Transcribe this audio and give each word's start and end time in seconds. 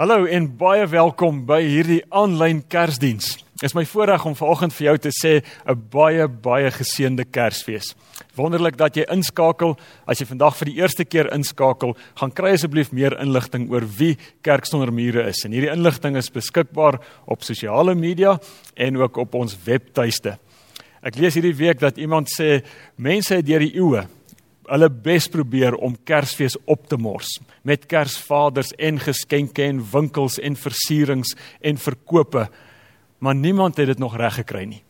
Hallo 0.00 0.24
en 0.24 0.46
baie 0.56 0.86
welkom 0.88 1.42
by 1.44 1.58
hierdie 1.60 1.98
aanlyn 2.16 2.62
Kersdiens. 2.72 3.34
Dit 3.60 3.66
is 3.66 3.74
my 3.76 3.82
voorreg 3.84 4.22
om 4.24 4.32
vanoggend 4.32 4.72
vir 4.72 4.86
jou 4.86 4.94
te 4.96 5.10
sê 5.12 5.32
'n 5.68 5.76
baie 5.92 6.26
baie 6.26 6.70
geseënde 6.70 7.26
Kersfees. 7.28 7.94
Wonderlik 8.34 8.78
dat 8.78 8.96
jy 8.96 9.04
inskakel. 9.12 9.76
As 10.06 10.18
jy 10.18 10.24
vandag 10.24 10.56
vir 10.56 10.66
die 10.66 10.80
eerste 10.80 11.04
keer 11.04 11.28
inskakel, 11.34 11.94
gaan 12.16 12.32
kry 12.32 12.52
asseblief 12.52 12.92
meer 12.92 13.12
inligting 13.20 13.70
oor 13.70 13.84
wie 13.98 14.16
Kerk 14.42 14.64
sonder 14.64 14.90
mure 14.90 15.28
is. 15.28 15.44
En 15.44 15.52
hierdie 15.52 15.70
inligting 15.70 16.16
is 16.16 16.30
beskikbaar 16.30 16.98
op 17.26 17.42
sosiale 17.42 17.94
media 17.94 18.40
en 18.76 18.96
ook 18.96 19.16
op 19.18 19.34
ons 19.34 19.54
webtuiste. 19.64 20.38
Ek 21.02 21.16
lees 21.16 21.34
hierdie 21.34 21.56
week 21.56 21.78
dat 21.78 21.98
iemand 21.98 22.28
sê 22.40 22.64
mense 22.96 23.34
het 23.34 23.46
deur 23.46 23.60
die 23.60 23.76
eeue 23.76 24.06
hulle 24.70 24.90
bes 24.90 25.26
probeer 25.30 25.74
om 25.82 25.96
Kersfees 26.06 26.56
op 26.70 26.86
te 26.90 26.98
mors 27.00 27.38
met 27.66 27.88
Kersvaders 27.90 28.70
en 28.78 29.00
geskenke 29.02 29.64
en 29.66 29.82
winkels 29.92 30.38
en 30.38 30.56
versierings 30.56 31.34
en 31.60 31.80
verkope. 31.80 32.46
Maar 33.18 33.34
niemand 33.34 33.76
het 33.76 33.90
dit 33.90 33.98
nog 33.98 34.16
reg 34.16 34.38
gekry 34.40 34.64
nie. 34.70 34.82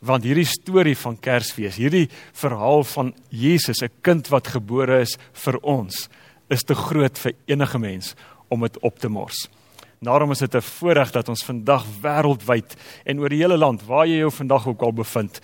Want 0.00 0.24
hierdie 0.24 0.46
storie 0.46 0.96
van 0.96 1.18
Kersfees, 1.18 1.76
hierdie 1.76 2.06
verhaal 2.32 2.84
van 2.84 3.14
Jesus, 3.28 3.82
'n 3.82 3.90
kind 4.02 4.28
wat 4.28 4.46
gebore 4.46 5.00
is 5.00 5.18
vir 5.32 5.58
ons, 5.62 6.08
is 6.48 6.62
te 6.62 6.74
groot 6.74 7.18
vir 7.18 7.32
enige 7.46 7.78
mens 7.78 8.14
om 8.48 8.60
dit 8.60 8.78
op 8.78 8.98
te 8.98 9.08
mors. 9.08 9.48
Daarom 10.00 10.30
is 10.30 10.38
dit 10.38 10.54
'n 10.54 10.60
voorreg 10.60 11.10
dat 11.10 11.28
ons 11.28 11.44
vandag 11.44 11.84
wêreldwyd 12.00 12.76
en 13.04 13.20
oor 13.20 13.28
die 13.28 13.42
hele 13.42 13.58
land 13.58 13.82
waar 13.82 14.06
jy 14.06 14.18
jou 14.18 14.30
vandag 14.30 14.66
ook 14.66 14.82
al 14.82 14.92
bevind, 14.92 15.40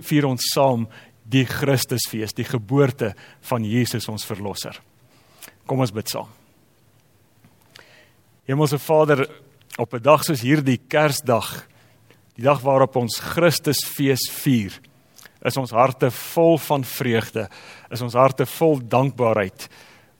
vier 0.00 0.26
ons 0.26 0.52
saam 0.52 0.88
die 1.24 1.44
Christusfees, 1.46 2.34
die 2.34 2.44
geboorte 2.44 3.14
van 3.40 3.64
Jesus 3.64 4.08
ons 4.08 4.24
verlosser. 4.26 4.80
Kom 5.66 5.80
ons 5.80 5.94
bid 5.94 6.08
saam. 6.08 6.28
Hemelse 8.48 8.78
Vader, 8.78 9.28
op 9.78 9.94
'n 9.94 10.02
dag 10.02 10.24
soos 10.24 10.40
hierdie 10.40 10.80
Kersdag, 10.88 11.66
die 12.34 12.42
dag 12.42 12.60
waarop 12.60 12.96
ons 12.96 13.18
Christusfees 13.18 14.30
vier, 14.30 14.80
is 15.42 15.56
ons 15.56 15.70
harte 15.70 16.10
vol 16.10 16.58
van 16.58 16.84
vreugde, 16.84 17.48
is 17.90 18.00
ons 18.00 18.14
harte 18.14 18.46
vol 18.46 18.80
dankbaarheid 18.88 19.68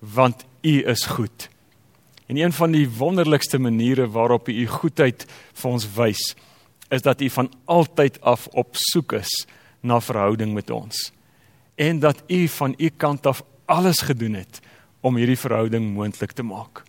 want 0.00 0.46
U 0.62 0.82
is 0.88 1.04
goed. 1.06 1.48
En 2.26 2.36
een 2.36 2.52
van 2.52 2.72
die 2.72 2.88
wonderlikste 2.88 3.58
maniere 3.58 4.08
waarop 4.08 4.48
U 4.48 4.52
U 4.52 4.66
goedheid 4.66 5.26
vir 5.52 5.70
ons 5.70 5.86
wys, 5.96 6.36
is 6.90 7.02
dat 7.02 7.20
U 7.20 7.28
van 7.30 7.52
altyd 7.64 8.20
af 8.20 8.46
op 8.46 8.76
soek 8.76 9.12
is 9.12 9.46
na 9.80 10.00
verhouding 10.00 10.54
met 10.54 10.70
ons 10.70 11.10
en 11.80 11.98
dat 11.98 12.22
u 12.28 12.48
van 12.48 12.74
u 12.76 12.88
kant 12.88 13.26
af 13.26 13.42
alles 13.64 14.00
gedoen 14.00 14.34
het 14.34 14.60
om 15.00 15.16
hierdie 15.16 15.38
verhouding 15.38 15.92
moontlik 15.94 16.32
te 16.36 16.44
maak. 16.44 16.82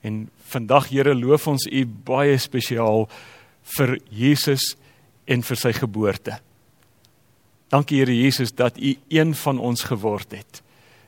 En 0.00 0.30
vandag 0.48 0.88
Here 0.88 1.14
loof 1.14 1.46
ons 1.50 1.66
u 1.66 1.82
baie 1.84 2.38
spesiaal 2.38 3.04
vir 3.76 3.96
Jesus 4.08 4.74
en 5.26 5.42
vir 5.44 5.60
sy 5.60 5.72
geboorte. 5.76 6.38
Dankie 7.68 8.00
Here 8.00 8.14
Jesus 8.14 8.54
dat 8.54 8.78
u 8.78 8.94
een 9.12 9.34
van 9.34 9.58
ons 9.58 9.84
geword 9.90 10.32
het. 10.38 10.62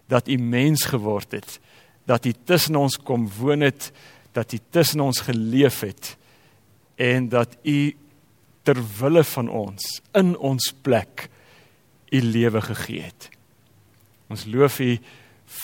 Dat 0.08 0.28
u 0.28 0.36
mens 0.36 0.84
geword 0.91 1.32
het. 1.32 1.60
Dat 2.05 2.27
u 2.27 2.32
tussen 2.44 2.77
ons 2.77 2.98
kom 2.98 3.28
woon 3.38 3.64
het, 3.64 3.92
dat 4.32 4.53
u 4.53 4.58
tussen 4.70 5.00
ons 5.00 5.20
geleef 5.20 5.80
het 5.80 6.16
en 6.98 7.28
dat 7.28 7.56
u 7.62 7.94
ter 8.69 8.80
wille 9.00 9.24
van 9.24 9.48
ons 9.48 9.84
in 10.19 10.34
ons 10.44 10.72
plek 10.84 11.28
u 12.12 12.20
lewe 12.20 12.61
gegee 12.66 13.06
het. 13.06 13.28
Ons 14.28 14.44
loof 14.48 14.80
u 14.84 14.91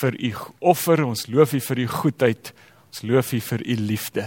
vir 0.01 0.17
u 0.17 0.31
offer, 0.73 1.03
ons 1.05 1.27
loof 1.29 1.53
u 1.53 1.61
vir 1.67 1.83
u 1.85 1.87
goedheid, 1.99 2.53
ons 2.89 3.03
loof 3.05 3.35
u 3.37 3.41
vir 3.51 3.65
u 3.67 3.77
liefde. 3.91 4.25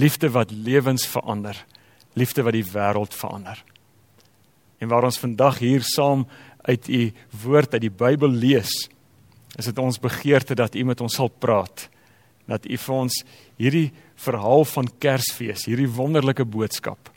Liefde 0.00 0.30
wat 0.32 0.52
lewens 0.52 1.04
verander, 1.08 1.58
liefde 2.16 2.44
wat 2.46 2.56
die 2.56 2.64
wêreld 2.72 3.16
verander. 3.16 3.60
En 4.80 4.88
waar 4.88 5.04
ons 5.04 5.20
vandag 5.20 5.60
hier 5.60 5.84
saam 5.84 6.24
uit 6.64 6.88
u 6.88 7.02
woord 7.44 7.76
uit 7.76 7.84
die 7.84 7.92
Bybel 7.92 8.32
lees, 8.32 8.72
is 9.58 9.68
dit 9.68 9.78
ons 9.78 10.00
begeerte 10.00 10.56
dat 10.56 10.74
u 10.74 10.88
met 10.88 11.00
ons 11.04 11.20
sal 11.20 11.28
praat, 11.28 11.88
dat 12.48 12.64
u 12.64 12.76
vir 12.80 12.96
ons 12.96 13.22
hierdie 13.60 13.88
verhaal 14.16 14.64
van 14.72 14.88
Kersfees, 15.00 15.68
hierdie 15.68 15.90
wonderlike 15.90 16.48
boodskap 16.48 17.12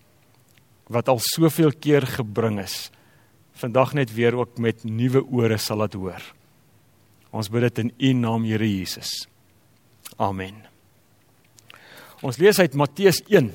wat 0.93 1.09
al 1.11 1.19
soveel 1.21 1.73
keer 1.73 2.05
gebring 2.07 2.61
is 2.63 2.91
vandag 3.53 3.93
net 3.93 4.13
weer 4.13 4.35
ook 4.35 4.57
met 4.57 4.83
nuwe 4.83 5.21
ore 5.29 5.57
sal 5.61 5.77
laat 5.83 5.93
hoor. 5.93 6.23
Ons 7.33 7.49
bid 7.53 7.67
dit 7.67 7.83
in 7.83 7.91
U 7.97 8.13
naam 8.17 8.45
Here 8.45 8.65
Jesus. 8.65 9.27
Amen. 10.17 10.57
Ons 12.21 12.39
lees 12.41 12.59
uit 12.59 12.73
Matteus 12.77 13.21
1 13.29 13.51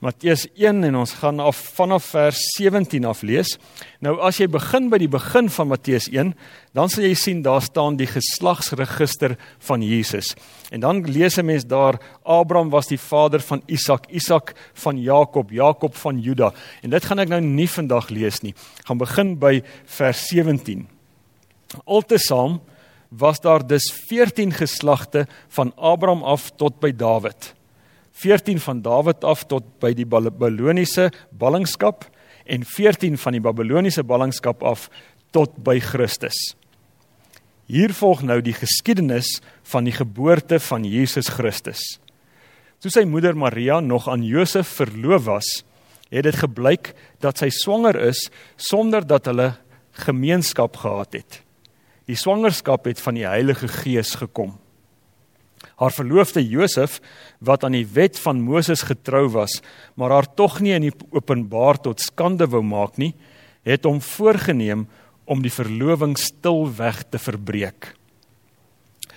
Matteus 0.00 0.46
1 0.56 0.84
en 0.88 0.94
ons 0.96 1.10
gaan 1.20 1.42
af 1.44 1.58
vanaf 1.76 2.06
vers 2.14 2.38
17 2.56 3.04
af 3.04 3.18
lees. 3.20 3.50
Nou 4.00 4.14
as 4.24 4.38
jy 4.40 4.46
begin 4.48 4.86
by 4.88 4.96
die 5.02 5.10
begin 5.12 5.50
van 5.52 5.68
Matteus 5.68 6.06
1, 6.08 6.30
dan 6.72 6.88
sal 6.88 7.04
jy 7.04 7.12
sien 7.20 7.42
daar 7.44 7.60
staan 7.60 7.98
die 8.00 8.08
geslagsregister 8.08 9.34
van 9.68 9.84
Jesus. 9.84 10.32
En 10.72 10.80
dan 10.80 11.04
lees 11.04 11.36
'n 11.36 11.44
mens 11.44 11.66
daar 11.68 12.00
Abraham 12.24 12.70
was 12.70 12.86
die 12.86 12.98
vader 12.98 13.40
van 13.40 13.62
Isak, 13.66 14.06
Isak 14.08 14.54
van 14.72 14.96
Jakob, 14.96 15.50
Jakob 15.50 15.94
van 15.94 16.18
Juda. 16.18 16.52
En 16.82 16.90
dit 16.90 17.04
gaan 17.04 17.18
ek 17.18 17.28
nou 17.28 17.40
nie 17.40 17.68
vandag 17.68 18.08
lees 18.08 18.40
nie. 18.40 18.54
Gaan 18.86 18.98
begin 18.98 19.38
by 19.38 19.62
vers 19.84 20.28
17. 20.28 20.88
Altesaam 21.84 22.60
was 23.10 23.40
daar 23.40 23.66
dus 23.66 23.92
14 24.08 24.52
geslagte 24.52 25.26
van 25.48 25.72
Abraham 25.76 26.22
af 26.22 26.50
tot 26.56 26.80
by 26.80 26.92
Dawid. 26.92 27.59
14 28.20 28.60
van 28.60 28.82
Dawid 28.84 29.24
af 29.24 29.46
tot 29.48 29.64
by 29.80 29.94
die 29.96 30.04
Babiloniese 30.04 31.08
ballingskap 31.32 32.04
en 32.44 32.66
14 32.68 33.16
van 33.16 33.36
die 33.36 33.40
Babiloniese 33.40 34.04
ballingskap 34.04 34.60
af 34.66 34.90
tot 35.32 35.54
by 35.64 35.78
Christus. 35.80 36.36
Hier 37.70 37.94
volg 37.96 38.24
nou 38.26 38.40
die 38.44 38.52
geskiedenis 38.56 39.38
van 39.72 39.86
die 39.88 39.94
geboorte 39.94 40.58
van 40.60 40.84
Jesus 40.84 41.30
Christus. 41.32 41.80
Toe 42.82 42.92
sy 42.92 43.06
moeder 43.08 43.36
Maria 43.38 43.80
nog 43.80 44.08
aan 44.10 44.24
Josef 44.26 44.68
verloof 44.80 45.28
was, 45.28 45.48
het 46.10 46.26
dit 46.26 46.36
gebleik 46.42 46.92
dat 47.24 47.40
sy 47.40 47.48
swanger 47.54 47.96
is 48.10 48.26
sonder 48.60 49.06
dat 49.06 49.30
hulle 49.30 49.54
gemeenskap 50.04 50.76
gehad 50.82 51.14
het. 51.16 51.40
Die 52.10 52.18
swangerskap 52.18 52.88
het 52.90 53.00
van 53.00 53.16
die 53.16 53.28
Heilige 53.28 53.68
Gees 53.70 54.16
gekom. 54.18 54.58
Haar 55.80 55.94
verloofde 55.96 56.42
Josef, 56.44 56.98
wat 57.40 57.64
aan 57.64 57.72
die 57.72 57.86
wet 57.88 58.18
van 58.20 58.42
Moses 58.44 58.82
getrou 58.84 59.30
was, 59.32 59.62
maar 59.96 60.12
haar 60.12 60.28
tog 60.36 60.58
nie 60.60 60.74
in 60.76 60.90
die 60.90 60.96
openbaar 61.08 61.80
tot 61.80 62.02
skande 62.04 62.44
wou 62.52 62.60
maak 62.60 62.98
nie, 63.00 63.14
het 63.64 63.88
hom 63.88 64.02
voorgenem 64.04 64.84
om 65.24 65.40
die 65.40 65.52
verloving 65.52 66.18
stilweg 66.20 67.00
te 67.08 67.20
verbreek. 67.22 67.94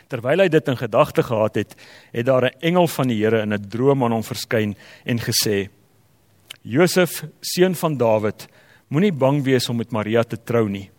Terwyl 0.07 0.43
hy 0.43 0.47
dit 0.53 0.71
in 0.71 0.79
gedagte 0.79 1.25
gehad 1.25 1.59
het, 1.59 1.75
het 2.13 2.25
daar 2.25 2.45
'n 2.45 2.59
engel 2.61 2.87
van 2.87 3.07
die 3.07 3.19
Here 3.19 3.41
in 3.41 3.53
'n 3.53 3.67
droom 3.67 4.03
aan 4.03 4.11
hom 4.11 4.23
verskyn 4.23 4.75
en 5.05 5.19
gesê: 5.19 5.69
"Josef, 6.61 7.25
seun 7.41 7.75
van 7.75 7.97
Dawid, 7.97 8.47
moenie 8.87 9.11
bang 9.11 9.43
wees 9.43 9.69
om 9.69 9.77
met 9.77 9.91
Maria 9.91 10.23
te 10.23 10.37
trou 10.37 10.69
nie, 10.69 10.91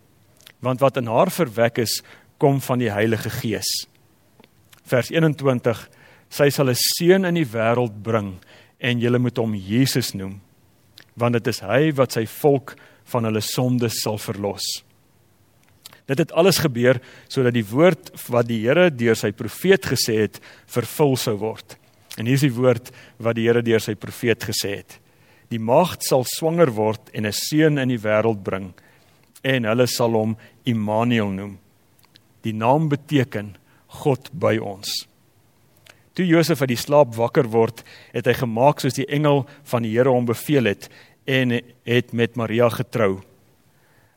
want 0.60 0.80
wat 0.80 0.96
in 0.96 1.06
haar 1.06 1.30
verwek 1.30 1.78
is, 1.78 2.02
kom 2.38 2.60
van 2.60 2.78
die 2.78 2.90
Heilige 2.90 3.30
Gees." 3.30 3.93
Vers 4.90 5.10
21 5.10 5.88
sy 6.30 6.48
sal 6.50 6.70
'n 6.70 6.76
seun 6.76 7.24
in 7.24 7.34
die 7.34 7.48
wêreld 7.48 8.02
bring 8.02 8.38
en 8.80 9.00
julle 9.00 9.18
moet 9.18 9.38
hom 9.38 9.54
Jesus 9.54 10.14
noem 10.14 10.40
want 11.14 11.38
dit 11.38 11.46
is 11.46 11.60
hy 11.60 11.92
wat 11.94 12.16
sy 12.16 12.26
volk 12.26 12.74
van 13.12 13.28
hulle 13.28 13.42
sondes 13.44 14.00
sal 14.02 14.18
verlos. 14.18 14.64
Dit 16.08 16.20
het 16.20 16.34
alles 16.36 16.60
gebeur 16.60 17.00
sodat 17.32 17.54
die 17.56 17.64
woord 17.64 18.10
wat 18.28 18.48
die 18.48 18.60
Here 18.64 18.90
deur 18.90 19.16
sy 19.16 19.32
profeet 19.32 19.86
gesê 19.94 20.18
het 20.24 20.40
vervul 20.66 21.16
sou 21.16 21.36
word. 21.40 21.78
En 22.18 22.26
hier 22.26 22.36
is 22.36 22.44
die 22.44 22.54
woord 22.54 22.92
wat 23.22 23.38
die 23.38 23.46
Here 23.48 23.62
deur 23.64 23.80
sy 23.80 23.94
profeet 23.94 24.44
gesê 24.44 24.76
het. 24.82 24.98
Die 25.50 25.60
maagd 25.60 26.04
sal 26.04 26.26
swanger 26.28 26.72
word 26.74 27.10
en 27.14 27.26
'n 27.26 27.32
seun 27.32 27.78
in 27.78 27.88
die 27.88 28.00
wêreld 28.00 28.42
bring 28.42 28.74
en 29.44 29.64
hulle 29.64 29.86
sal 29.86 30.12
hom 30.12 30.36
Immanuel 30.64 31.30
noem. 31.30 31.58
Die 32.42 32.52
naam 32.52 32.88
beteken 32.88 33.56
God 34.02 34.30
by 34.32 34.56
ons. 34.58 35.04
Toe 36.14 36.26
Josef 36.26 36.60
uit 36.62 36.70
die 36.70 36.78
slaap 36.78 37.14
wakker 37.16 37.48
word, 37.50 37.82
het 38.14 38.28
hy 38.30 38.36
gemaak 38.38 38.82
soos 38.82 38.94
die 38.94 39.08
engel 39.10 39.42
van 39.70 39.82
die 39.82 39.94
Here 39.96 40.12
hom 40.14 40.28
beveel 40.28 40.70
het 40.70 40.86
en 41.26 41.56
het 41.88 42.12
met 42.14 42.36
Maria 42.38 42.68
getrou. 42.70 43.18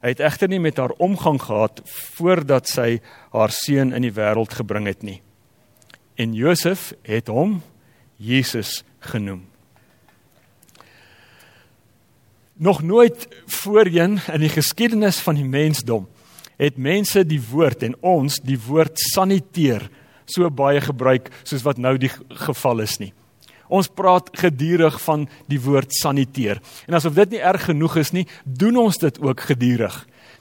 Hy 0.03 0.13
het 0.13 0.21
egter 0.21 0.51
nie 0.51 0.61
met 0.61 0.77
haar 0.77 0.93
omgang 1.01 1.39
gehad 1.41 1.81
voordat 1.89 2.69
sy 2.69 2.99
haar 3.33 3.53
seun 3.53 3.95
in 3.97 4.05
die 4.05 4.13
wêreld 4.13 4.53
gebring 4.53 4.85
het 4.85 5.01
nie. 5.01 5.21
En 6.21 6.37
Josef 6.37 6.91
het 7.07 7.31
hom 7.33 7.61
Jesus 8.21 8.83
genoem. 8.99 9.45
Nog 12.57 12.81
nooit 12.81 13.27
voorheen 13.45 14.19
in 14.33 14.41
die 14.41 14.53
geskiedenis 14.53 15.19
van 15.21 15.37
die 15.37 15.45
mensdom 15.45 16.07
het 16.57 16.77
mense 16.77 17.23
die 17.23 17.41
woord 17.51 17.83
en 17.83 17.95
ons 18.01 18.39
die 18.43 18.59
woord 18.67 18.97
saniteer 19.13 19.89
so 20.27 20.49
baie 20.49 20.81
gebruik 20.83 21.31
soos 21.43 21.63
wat 21.63 21.79
nou 21.79 21.95
die 21.97 22.11
geval 22.47 22.83
is 22.83 22.97
nie. 22.99 23.13
Ons 23.67 23.89
praat 23.91 24.29
gedurig 24.39 24.95
van 25.03 25.25
die 25.51 25.59
woord 25.59 25.91
saniteer. 25.95 26.61
En 26.87 26.95
asof 26.95 27.15
dit 27.17 27.35
nie 27.35 27.43
erg 27.43 27.67
genoeg 27.67 27.97
is 27.99 28.13
nie, 28.15 28.25
doen 28.43 28.79
ons 28.87 28.99
dit 29.01 29.19
ook 29.23 29.43
gedurig. 29.49 29.95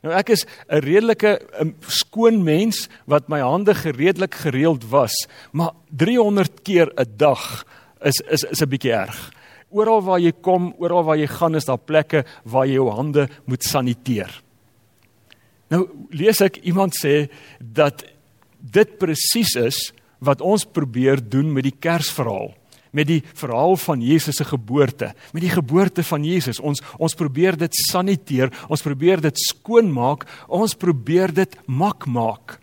Nou 0.04 0.14
ek 0.14 0.30
is 0.30 0.46
'n 0.70 0.82
redelike 0.84 1.40
um, 1.60 1.74
skoon 1.88 2.44
mens 2.44 2.88
wat 3.06 3.28
my 3.28 3.40
hande 3.40 3.74
gereedelik 3.74 4.34
gereeld 4.34 4.84
was, 4.90 5.14
maar 5.52 5.72
300 5.90 6.62
keer 6.62 6.92
'n 6.94 7.16
dag 7.16 7.66
is 8.02 8.20
is 8.30 8.44
is 8.44 8.62
'n 8.62 8.68
bietjie 8.68 8.92
erg. 8.92 9.32
Oral 9.70 10.02
waar 10.02 10.20
jy 10.20 10.32
kom, 10.32 10.74
oral 10.78 11.04
waar 11.04 11.18
jy 11.18 11.26
gaan, 11.26 11.54
is 11.54 11.64
daar 11.64 11.78
plekke 11.78 12.24
waar 12.44 12.66
jy 12.66 12.74
jou 12.74 12.90
hande 12.90 13.28
moet 13.46 13.62
saniteer. 13.64 14.45
Nou 15.72 15.86
lees 16.14 16.40
ek 16.44 16.60
iemand 16.64 16.94
sê 16.94 17.26
dat 17.58 18.04
dit 18.60 18.98
presies 18.98 19.56
is 19.58 19.80
wat 20.18 20.40
ons 20.40 20.64
probeer 20.64 21.20
doen 21.20 21.50
met 21.52 21.66
die 21.66 21.74
Kersverhaal 21.74 22.54
met 22.96 23.08
die 23.10 23.22
verhaal 23.36 23.76
van 23.76 24.00
Jesus 24.00 24.38
se 24.40 24.44
geboorte, 24.48 25.10
met 25.36 25.42
die 25.44 25.52
geboorte 25.52 26.04
van 26.06 26.24
Jesus. 26.24 26.60
Ons 26.64 26.80
ons 26.96 27.16
probeer 27.18 27.58
dit 27.60 27.80
saniteer, 27.90 28.52
ons 28.72 28.82
probeer 28.82 29.20
dit 29.20 29.42
skoon 29.42 29.90
maak, 29.92 30.24
ons 30.48 30.72
probeer 30.78 31.34
dit 31.36 31.58
mak 31.66 32.06
maak. 32.08 32.56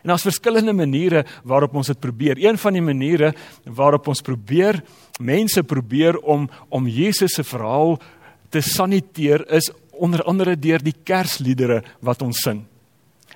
En 0.00 0.12
daar's 0.12 0.24
verskillende 0.24 0.72
maniere 0.72 1.24
waarop 1.44 1.74
ons 1.76 1.90
dit 1.90 2.00
probeer. 2.00 2.38
Een 2.38 2.58
van 2.62 2.76
die 2.78 2.84
maniere 2.84 3.32
waarop 3.64 4.06
ons 4.08 4.22
probeer 4.22 4.78
mense 5.18 5.62
probeer 5.66 6.20
om 6.22 6.46
om 6.70 6.86
Jesus 6.88 7.34
se 7.36 7.44
verhaal 7.44 7.96
te 8.54 8.62
saniteer 8.62 9.42
is 9.52 9.68
onder 9.98 10.22
andere 10.24 10.56
deur 10.58 10.82
die 10.82 10.94
Kersliedere 11.04 11.82
wat 12.00 12.22
ons 12.22 12.42
sing. 12.42 12.64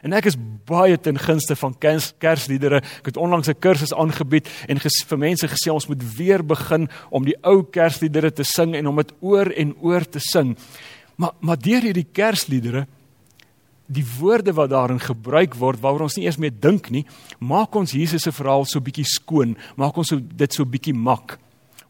En 0.00 0.14
ek 0.16 0.30
is 0.30 0.36
baie 0.68 0.96
ten 0.96 1.18
gunste 1.20 1.56
van 1.60 1.74
kers, 1.76 2.12
Kersliedere. 2.18 2.80
Ek 3.00 3.10
het 3.12 3.20
onlangs 3.20 3.48
'n 3.48 3.58
kursus 3.60 3.92
aangebied 3.92 4.48
en 4.68 4.80
ges, 4.80 5.04
vir 5.06 5.18
mense 5.18 5.46
gesê 5.46 5.72
ons 5.72 5.88
moet 5.88 6.16
weer 6.16 6.42
begin 6.42 6.88
om 7.10 7.24
die 7.24 7.36
ou 7.42 7.62
Kersliedere 7.62 8.32
te 8.32 8.44
sing 8.44 8.74
en 8.74 8.86
om 8.86 8.96
dit 8.96 9.12
oor 9.20 9.50
en 9.50 9.74
oor 9.80 10.04
te 10.08 10.20
sing. 10.20 10.56
Maar 11.16 11.32
maar 11.40 11.58
deur 11.58 11.82
hierdie 11.82 12.08
Kersliedere 12.12 12.86
die 13.90 14.06
woorde 14.20 14.52
wat 14.54 14.70
daarin 14.70 15.00
gebruik 15.02 15.54
word 15.58 15.80
waaroor 15.82 16.06
ons 16.06 16.16
nie 16.16 16.24
eers 16.28 16.38
meer 16.38 16.54
dink 16.54 16.90
nie, 16.90 17.04
maak 17.38 17.74
ons 17.74 17.92
Jesus 17.92 18.22
se 18.22 18.32
verhaal 18.32 18.64
so 18.64 18.80
bietjie 18.80 19.04
skoon, 19.04 19.56
maak 19.76 19.96
ons 19.98 20.08
so 20.08 20.20
dit 20.20 20.52
so 20.54 20.64
bietjie 20.64 20.94
mak. 20.94 21.38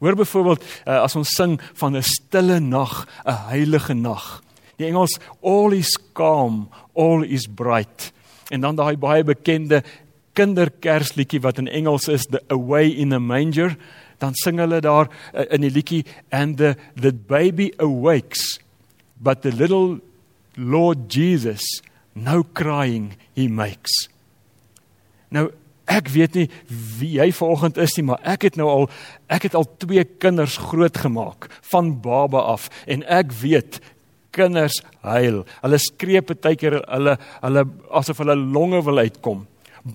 Hoor 0.00 0.16
byvoorbeeld 0.16 0.64
uh, 0.86 1.02
as 1.04 1.16
ons 1.16 1.28
sing 1.36 1.58
van 1.74 1.96
'n 1.96 2.02
stille 2.02 2.60
nag, 2.60 3.06
'n 3.26 3.36
heilige 3.52 3.94
nag. 3.94 4.42
Die 4.80 4.88
Engels 4.88 5.18
all 5.44 5.76
is 5.76 5.92
calm, 6.16 6.70
all 6.96 7.24
is 7.24 7.44
bright. 7.46 8.12
En 8.48 8.64
dan 8.64 8.78
daai 8.78 8.96
baie 8.96 9.24
bekende 9.24 9.82
kinderkersliedjie 10.38 11.42
wat 11.44 11.60
in 11.60 11.68
Engels 11.68 12.08
is 12.08 12.24
the 12.32 12.40
away 12.48 12.88
in 12.88 13.12
a 13.12 13.20
manger, 13.20 13.76
dan 14.20 14.34
sing 14.40 14.60
hulle 14.60 14.80
daar 14.80 15.10
uh, 15.34 15.44
in 15.52 15.66
die 15.66 15.72
liedjie 15.72 16.04
and 16.32 16.56
the 16.60 16.76
the 16.96 17.12
baby 17.12 17.70
awakes 17.78 18.58
but 19.20 19.42
the 19.42 19.52
little 19.52 20.00
Lord 20.56 21.08
Jesus 21.12 21.62
no 22.14 22.42
crying 22.42 23.14
he 23.36 23.48
makes. 23.48 24.08
Nou 25.28 25.50
ek 25.90 26.08
weet 26.14 26.36
nie 26.38 26.48
wie 26.98 27.16
jy 27.18 27.30
vanoggend 27.34 27.80
is 27.82 27.96
nie, 27.98 28.06
maar 28.06 28.20
ek 28.28 28.48
het 28.48 28.58
nou 28.60 28.68
al 28.70 28.90
ek 29.32 29.48
het 29.48 29.56
al 29.58 29.66
twee 29.82 30.04
kinders 30.22 30.56
grootgemaak 30.70 31.50
van 31.72 31.96
baba 32.00 32.44
af 32.54 32.68
en 32.86 33.04
ek 33.08 33.34
weet 33.42 33.80
kinders 34.34 34.80
huil. 35.02 35.44
Hulle 35.62 35.78
skree 35.78 36.22
partykeer 36.22 36.80
hulle 36.82 37.16
hulle 37.40 37.64
asof 38.00 38.22
hulle 38.22 38.36
longe 38.38 38.82
wil 38.86 39.02
uitkom. 39.04 39.46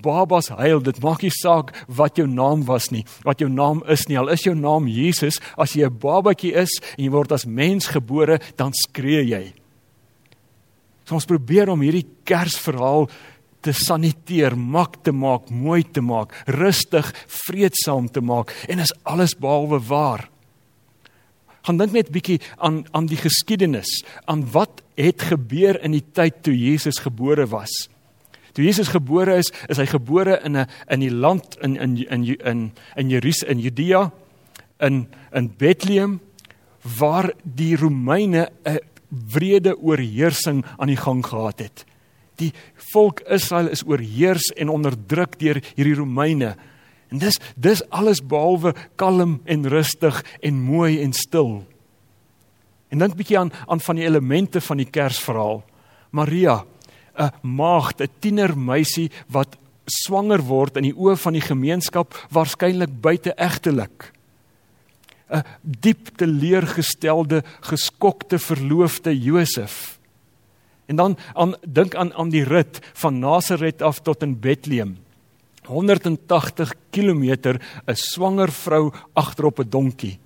Babas 0.02 0.48
huil, 0.50 0.80
dit 0.82 0.96
maak 1.02 1.22
nie 1.22 1.30
saak 1.30 1.70
wat 1.86 2.18
jou 2.18 2.26
naam 2.26 2.64
was 2.66 2.90
nie, 2.90 3.04
wat 3.24 3.40
jou 3.40 3.48
naam 3.50 3.84
is 3.92 4.08
nie. 4.08 4.18
Al 4.18 4.32
is 4.34 4.42
jou 4.42 4.54
naam 4.58 4.88
Jesus, 4.90 5.38
as 5.56 5.76
jy 5.76 5.86
'n 5.86 5.98
babatjie 5.98 6.54
is 6.54 6.80
en 6.98 7.04
jy 7.04 7.10
word 7.10 7.32
as 7.32 7.46
mens 7.46 7.86
gebore, 7.86 8.40
dan 8.56 8.72
skree 8.72 9.22
jy. 9.22 9.52
So 11.04 11.14
ons 11.14 11.26
probeer 11.26 11.70
om 11.70 11.80
hierdie 11.80 12.06
Kersverhaal 12.24 13.08
te 13.62 13.72
saniteer, 13.72 14.56
mak 14.56 15.02
te 15.02 15.12
maak, 15.12 15.50
mooi 15.50 15.82
te 15.82 16.00
maak, 16.00 16.32
rustig, 16.46 17.12
vreedsaam 17.26 18.08
te 18.08 18.20
maak 18.20 18.52
en 18.68 18.78
is 18.78 18.92
alles 19.04 19.34
behalwe 19.34 19.78
waar 19.88 20.28
gaan 21.66 21.80
dink 21.80 21.92
net 21.96 22.12
bietjie 22.14 22.38
aan 22.62 22.84
aan 22.94 23.08
die 23.10 23.18
geskiedenis, 23.18 23.90
aan 24.30 24.44
wat 24.54 24.82
het 24.96 25.22
gebeur 25.32 25.80
in 25.82 25.96
die 25.96 26.04
tyd 26.14 26.42
toe 26.46 26.54
Jesus 26.54 27.02
gebore 27.02 27.46
was. 27.50 27.72
Toe 28.56 28.64
Jesus 28.64 28.88
gebore 28.88 29.36
is, 29.42 29.50
is 29.68 29.80
hy 29.82 29.86
gebore 29.90 30.38
in 30.44 30.56
'n 30.56 30.66
in 30.88 31.00
die 31.00 31.10
land 31.10 31.58
in 31.60 31.76
in 31.76 31.96
in 32.08 32.24
in 32.24 32.72
in 32.96 33.10
Jerusalem 33.10 33.58
in 33.58 33.64
Judea 33.64 34.12
in 34.80 35.06
in 35.32 35.50
Bethlehem 35.58 36.20
waar 36.98 37.32
die 37.42 37.76
Romeine 37.76 38.48
'n 38.64 38.78
wrede 39.08 39.76
oorheersing 39.76 40.64
aan 40.78 40.88
die 40.88 40.96
gang 40.96 41.26
gehad 41.26 41.58
het. 41.58 41.84
Die 42.36 42.52
volk 42.92 43.20
Israel 43.20 43.68
is 43.68 43.84
oorheers 43.84 44.52
en 44.56 44.68
onderdruk 44.68 45.38
deur 45.38 45.62
hierdie 45.74 45.94
Romeine. 45.94 46.56
En 47.08 47.18
dis 47.22 47.38
dis 47.54 47.82
alles 47.94 48.20
behalwe 48.20 48.74
kalm 48.96 49.40
en 49.44 49.68
rustig 49.68 50.24
en 50.40 50.62
mooi 50.62 51.02
en 51.02 51.12
stil. 51.12 51.64
En 52.88 53.02
dink 53.02 53.16
bietjie 53.18 53.38
aan 53.38 53.52
aan 53.66 53.80
van 53.80 53.98
die 53.98 54.06
elemente 54.06 54.60
van 54.60 54.82
die 54.82 54.90
Kersverhaal. 54.90 55.62
Maria, 56.10 56.64
'n 57.18 57.32
maagd, 57.42 58.00
'n 58.00 58.10
tienermeisie 58.20 59.10
wat 59.28 59.56
swanger 59.86 60.42
word 60.42 60.76
in 60.76 60.82
die 60.82 60.96
oë 60.96 61.16
van 61.16 61.32
die 61.32 61.44
gemeenskap, 61.44 62.14
waarskynlik 62.30 63.00
buiteegtelik. 63.00 64.12
'n 65.30 65.44
diep 65.62 66.16
teleurgestelde, 66.16 67.42
geskokte 67.60 68.38
verloofde 68.38 69.18
Josef. 69.18 69.98
En 70.86 70.96
dan 70.96 71.16
aan 71.34 71.54
dink 71.66 71.94
aan 71.94 72.14
aan 72.14 72.28
die 72.30 72.44
rit 72.44 72.78
van 72.94 73.18
Nasaret 73.18 73.82
af 73.82 74.00
tot 74.00 74.22
in 74.22 74.40
Bethlehem. 74.40 74.98
180 75.66 76.74
km 76.90 77.58
'n 77.86 77.94
swanger 77.94 78.52
vrou 78.52 78.92
agterop 79.14 79.60
'n 79.60 79.68
donkie. 79.68 80.18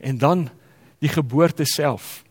En 0.00 0.18
dan 0.18 0.50
die 0.98 1.08
geboorte 1.08 1.64
self. 1.64 2.22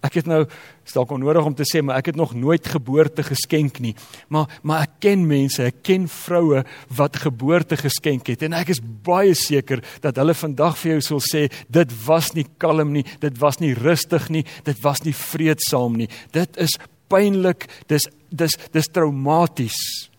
Ek 0.00 0.16
het 0.16 0.28
nou 0.28 0.46
dalk 0.94 1.12
onnodig 1.12 1.44
om 1.44 1.54
te 1.54 1.66
sê, 1.68 1.82
maar 1.84 2.00
ek 2.00 2.10
het 2.10 2.16
nog 2.18 2.32
nooit 2.34 2.64
geboorte 2.66 3.22
geskenk 3.22 3.78
nie. 3.84 3.92
Maar 4.28 4.48
maar 4.62 4.86
ek 4.88 4.96
ken 5.04 5.26
mense, 5.28 5.62
ek 5.62 5.82
ken 5.86 6.08
vroue 6.08 6.64
wat 6.96 7.20
geboorte 7.20 7.76
geskenk 7.76 8.26
het 8.32 8.42
en 8.42 8.56
ek 8.56 8.72
is 8.74 8.80
baie 8.80 9.34
seker 9.36 9.84
dat 10.00 10.16
hulle 10.18 10.34
vandag 10.34 10.78
vir 10.80 10.96
jou 10.96 11.00
sal 11.04 11.22
sê 11.22 11.44
dit 11.68 11.94
was 12.06 12.32
nie 12.34 12.46
kalm 12.58 12.94
nie, 12.96 13.04
dit 13.20 13.38
was 13.38 13.60
nie 13.60 13.74
rustig 13.76 14.30
nie, 14.32 14.44
dit 14.64 14.82
was 14.82 15.04
nie 15.04 15.14
vreedsaam 15.14 16.00
nie. 16.00 16.08
Dit 16.32 16.56
is 16.56 16.78
pynlik, 17.12 17.68
dis 17.86 18.08
dis 18.30 18.56
dis 18.72 18.88
traumaties. 18.88 20.09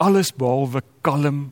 Alles 0.00 0.32
behalwe 0.32 0.82
kalm 1.04 1.50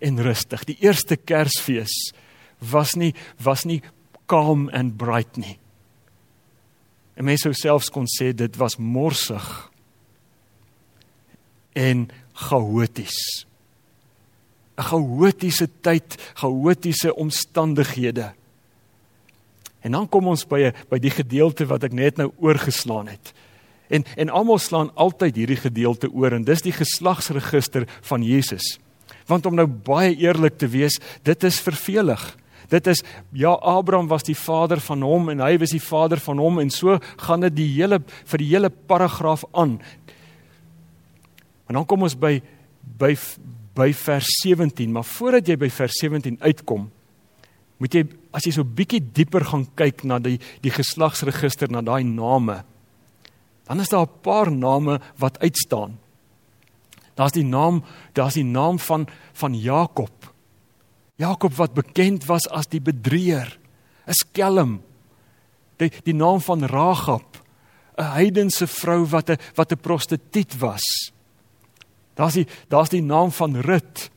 en 0.00 0.20
rustig. 0.22 0.64
Die 0.68 0.76
eerste 0.84 1.16
Kersfees 1.16 2.12
was 2.60 2.94
nie 2.94 3.14
was 3.40 3.64
nie 3.64 3.80
calm 4.28 4.68
and 4.76 4.96
bright 5.00 5.40
nie. 5.40 5.56
En 7.16 7.26
mense 7.28 7.48
sou 7.48 7.56
selfs 7.56 7.90
kon 7.92 8.08
sê 8.08 8.30
dit 8.36 8.60
was 8.60 8.76
morsig 8.76 9.48
en 11.76 12.08
chaoties. 12.48 13.46
'n 14.76 14.82
Chaotiese 14.82 15.68
tyd, 15.80 16.16
chaotiese 16.34 17.14
omstandighede. 17.14 18.32
En 19.80 19.92
dan 19.92 20.08
kom 20.08 20.26
ons 20.28 20.44
by 20.44 20.72
by 20.88 20.98
die 20.98 21.12
gedeelte 21.12 21.66
wat 21.66 21.84
ek 21.84 21.92
net 21.92 22.16
nou 22.16 22.32
oorgeslaan 22.40 23.08
het. 23.08 23.32
En 23.90 24.06
en 24.16 24.30
almal 24.30 24.60
slaan 24.62 24.92
altyd 24.94 25.36
hierdie 25.42 25.58
gedeelte 25.58 26.10
oor 26.14 26.36
en 26.36 26.46
dis 26.46 26.62
die 26.62 26.74
geslagsregister 26.74 27.88
van 28.06 28.22
Jesus. 28.22 28.78
Want 29.26 29.46
om 29.46 29.58
nou 29.58 29.66
baie 29.66 30.14
eerlik 30.14 30.58
te 30.58 30.68
wees, 30.70 31.00
dit 31.26 31.44
is 31.44 31.58
vervelig. 31.62 32.22
Dit 32.70 32.86
is 32.86 33.02
ja 33.34 33.56
Abraham 33.66 34.08
was 34.10 34.22
die 34.26 34.36
vader 34.38 34.80
van 34.80 35.02
hom 35.02 35.32
en 35.32 35.42
hy 35.42 35.56
was 35.58 35.74
die 35.74 35.82
vader 35.82 36.22
van 36.22 36.38
hom 36.38 36.60
en 36.62 36.70
so 36.70 37.00
gaan 37.26 37.42
dit 37.48 37.56
die 37.58 37.68
hele 37.74 37.98
vir 38.06 38.42
die 38.42 38.50
hele 38.52 38.70
paragraaf 38.70 39.42
aan. 39.50 39.80
En 41.66 41.78
dan 41.78 41.86
kom 41.86 42.06
ons 42.06 42.14
by 42.18 42.38
by 43.00 43.14
by 43.74 43.92
vers 43.94 44.26
17, 44.42 44.90
maar 44.92 45.06
voordat 45.06 45.46
jy 45.48 45.56
by 45.56 45.68
vers 45.72 45.94
17 46.02 46.40
uitkom, 46.42 46.88
moet 47.80 47.94
jy 47.94 48.02
as 48.34 48.44
jy 48.44 48.52
so 48.54 48.66
bietjie 48.66 49.00
dieper 49.00 49.46
gaan 49.46 49.64
kyk 49.78 50.02
na 50.04 50.18
die 50.22 50.36
die 50.62 50.72
geslagsregister 50.74 51.70
na 51.70 51.82
daai 51.82 52.02
name 52.04 52.60
dan 53.70 53.80
is 53.80 53.88
daar 53.88 54.06
'n 54.06 54.20
paar 54.20 54.52
name 54.52 55.00
wat 55.16 55.38
uitstaan. 55.38 55.98
Daar's 57.14 57.32
die 57.32 57.44
naam, 57.44 57.84
daar's 58.12 58.34
die 58.34 58.44
naam 58.44 58.78
van 58.78 59.08
van 59.32 59.60
Jakob. 59.60 60.34
Jakob 61.14 61.54
wat 61.54 61.72
bekend 61.74 62.24
was 62.24 62.48
as 62.48 62.66
die 62.66 62.80
bedrieër, 62.80 63.58
'n 64.06 64.12
skelm. 64.12 64.82
Die 65.76 65.92
die 66.02 66.14
naam 66.14 66.40
van 66.40 66.64
Ragab, 66.64 67.42
'n 67.96 68.02
heidense 68.02 68.66
vrou 68.66 69.06
wat 69.06 69.30
'n 69.30 69.38
wat 69.54 69.72
'n 69.72 69.80
prostituut 69.80 70.58
was. 70.58 71.12
Daar's 72.14 72.34
die 72.34 72.46
daar's 72.68 72.88
die 72.88 73.02
naam 73.02 73.30
van 73.32 73.56
Rut. 73.56 74.10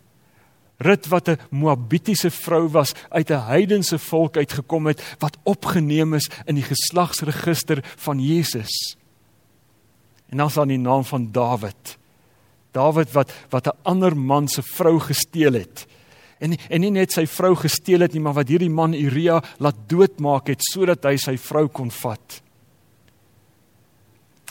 Rut 0.78 1.08
wat 1.08 1.28
'n 1.30 1.40
Moabitiese 1.50 2.32
vrou 2.32 2.70
was 2.70 2.94
uit 3.10 3.30
'n 3.30 3.46
heidense 3.46 4.00
volk 4.00 4.38
uitgekom 4.38 4.86
het 4.86 5.16
wat 5.20 5.38
opgeneem 5.44 6.14
is 6.14 6.30
in 6.46 6.56
die 6.56 6.64
geslagsregister 6.64 7.84
van 7.98 8.20
Jesus. 8.20 8.98
En 10.34 10.40
dan 10.42 10.50
staan 10.50 10.72
die 10.74 10.82
naam 10.82 11.04
van 11.06 11.28
Dawid. 11.32 11.98
Dawid 12.74 13.12
wat 13.14 13.34
wat 13.50 13.68
'n 13.68 13.78
ander 13.84 14.18
man 14.18 14.48
se 14.48 14.62
vrou 14.62 15.00
gesteel 15.00 15.54
het. 15.54 15.86
En 16.40 16.58
en 16.70 16.82
nie 16.82 16.92
net 16.92 17.12
sy 17.12 17.28
vrou 17.28 17.56
gesteel 17.56 18.00
het 18.00 18.14
nie, 18.14 18.22
maar 18.22 18.34
wat 18.34 18.48
hierdie 18.48 18.70
man 18.70 18.94
Uria 18.94 19.44
laat 19.58 19.76
doodmaak 19.88 20.48
het 20.48 20.60
sodat 20.62 21.04
hy 21.04 21.18
sy 21.18 21.38
vrou 21.38 21.68
kon 21.68 21.92
vat. 21.92 22.42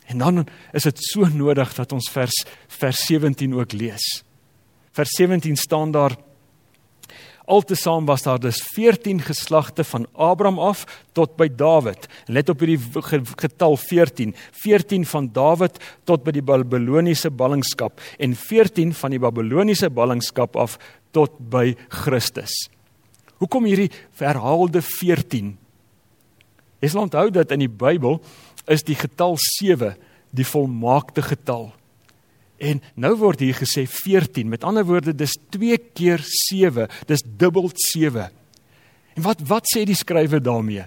En 0.07 0.19
dan 0.19 0.47
is 0.73 0.83
dit 0.83 0.99
so 1.03 1.25
nodig 1.25 1.75
dat 1.75 1.93
ons 1.93 2.11
vers 2.11 2.45
vers 2.69 3.07
17 3.07 3.55
ook 3.55 3.73
lees. 3.73 4.25
Vers 4.93 5.11
17 5.17 5.57
staan 5.57 5.91
daar 5.91 6.17
Altesaam 7.45 8.05
was 8.07 8.23
daar 8.23 8.39
dus 8.39 8.63
14 8.63 9.21
geslagte 9.21 9.85
van 9.85 10.07
Abraham 10.13 10.59
af 10.59 10.85
tot 11.13 11.37
by 11.37 11.49
Dawid. 11.49 12.07
Let 12.27 12.49
op 12.49 12.61
hierdie 12.63 12.79
getal 13.37 13.77
14. 13.77 14.35
14 14.63 15.07
van 15.07 15.29
Dawid 15.33 15.81
tot 16.05 16.23
by 16.23 16.31
die 16.31 16.43
Babiloniese 16.43 17.31
ballingskap 17.31 18.01
en 18.19 18.37
14 18.37 18.95
van 18.95 19.11
die 19.11 19.19
Babiloniese 19.23 19.91
ballingskap 19.91 20.57
af 20.57 20.79
tot 21.11 21.35
by 21.51 21.75
Christus. 21.89 22.55
Hoekom 23.43 23.67
hierdie 23.67 23.91
herhaalde 24.23 24.83
14? 24.87 25.57
Jy 26.83 26.91
sal 26.91 27.07
onthou 27.09 27.29
dat 27.35 27.51
in 27.55 27.67
die 27.67 27.71
Bybel 27.71 28.21
is 28.71 28.87
die 28.87 28.99
getal 28.99 29.35
7 29.59 29.97
die 30.31 30.47
volmaakte 30.47 31.23
getal. 31.27 31.73
En 32.62 32.78
nou 32.95 33.12
word 33.19 33.42
hier 33.42 33.57
gesê 33.59 33.85
14. 33.90 34.47
Met 34.49 34.64
ander 34.64 34.87
woorde, 34.87 35.14
dis 35.14 35.35
2 35.50 35.78
keer 35.97 36.23
7. 36.23 36.87
Dis 37.11 37.25
dubbel 37.26 37.71
7. 37.75 38.28
En 39.16 39.25
wat 39.26 39.42
wat 39.49 39.66
sê 39.69 39.83
die 39.88 39.99
skrywer 39.99 40.42
daarmee? 40.42 40.87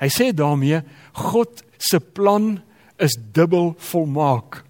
Hy 0.00 0.10
sê 0.12 0.30
daarmee 0.36 0.82
God 1.30 1.64
se 1.78 1.98
plan 2.00 2.56
is 3.02 3.16
dubbel 3.34 3.74
volmaak. 3.90 4.62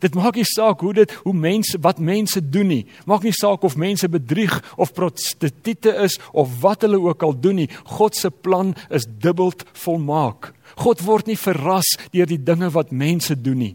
Dit 0.00 0.14
maak 0.16 0.38
nie 0.38 0.46
saak 0.48 0.80
hoe 0.80 0.94
dit 0.96 1.12
hoe 1.26 1.34
mense 1.36 1.76
wat 1.84 1.98
mense 2.00 2.40
doen 2.40 2.70
nie. 2.72 2.84
Maak 3.08 3.24
nie 3.26 3.34
saak 3.36 3.64
of 3.68 3.76
mense 3.80 4.08
bedrieg 4.08 4.54
of 4.80 4.94
prostituie 4.96 5.92
is 6.06 6.16
of 6.32 6.54
wat 6.62 6.86
hulle 6.86 7.00
ook 7.04 7.24
al 7.26 7.36
doen 7.36 7.60
nie. 7.62 7.68
God 7.96 8.16
se 8.16 8.30
plan 8.30 8.72
is 8.88 9.08
dubbel 9.08 9.52
volmaak. 9.84 10.54
God 10.80 11.04
word 11.04 11.28
nie 11.28 11.36
verras 11.36 11.88
deur 12.14 12.28
die 12.28 12.40
dinge 12.40 12.70
wat 12.72 12.94
mense 12.96 13.36
doen 13.36 13.60
nie. 13.60 13.74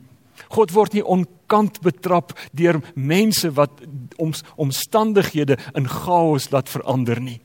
God 0.49 0.73
word 0.73 0.97
nie 0.97 1.05
onkant 1.45 1.81
betrap 1.81 2.33
deur 2.53 2.81
mense 2.95 3.49
wat 3.53 3.81
oms, 4.17 4.43
omstandighede 4.57 5.57
in 5.75 5.87
chaos 5.87 6.49
laat 6.51 6.69
verander 6.69 7.21
nie. 7.21 7.39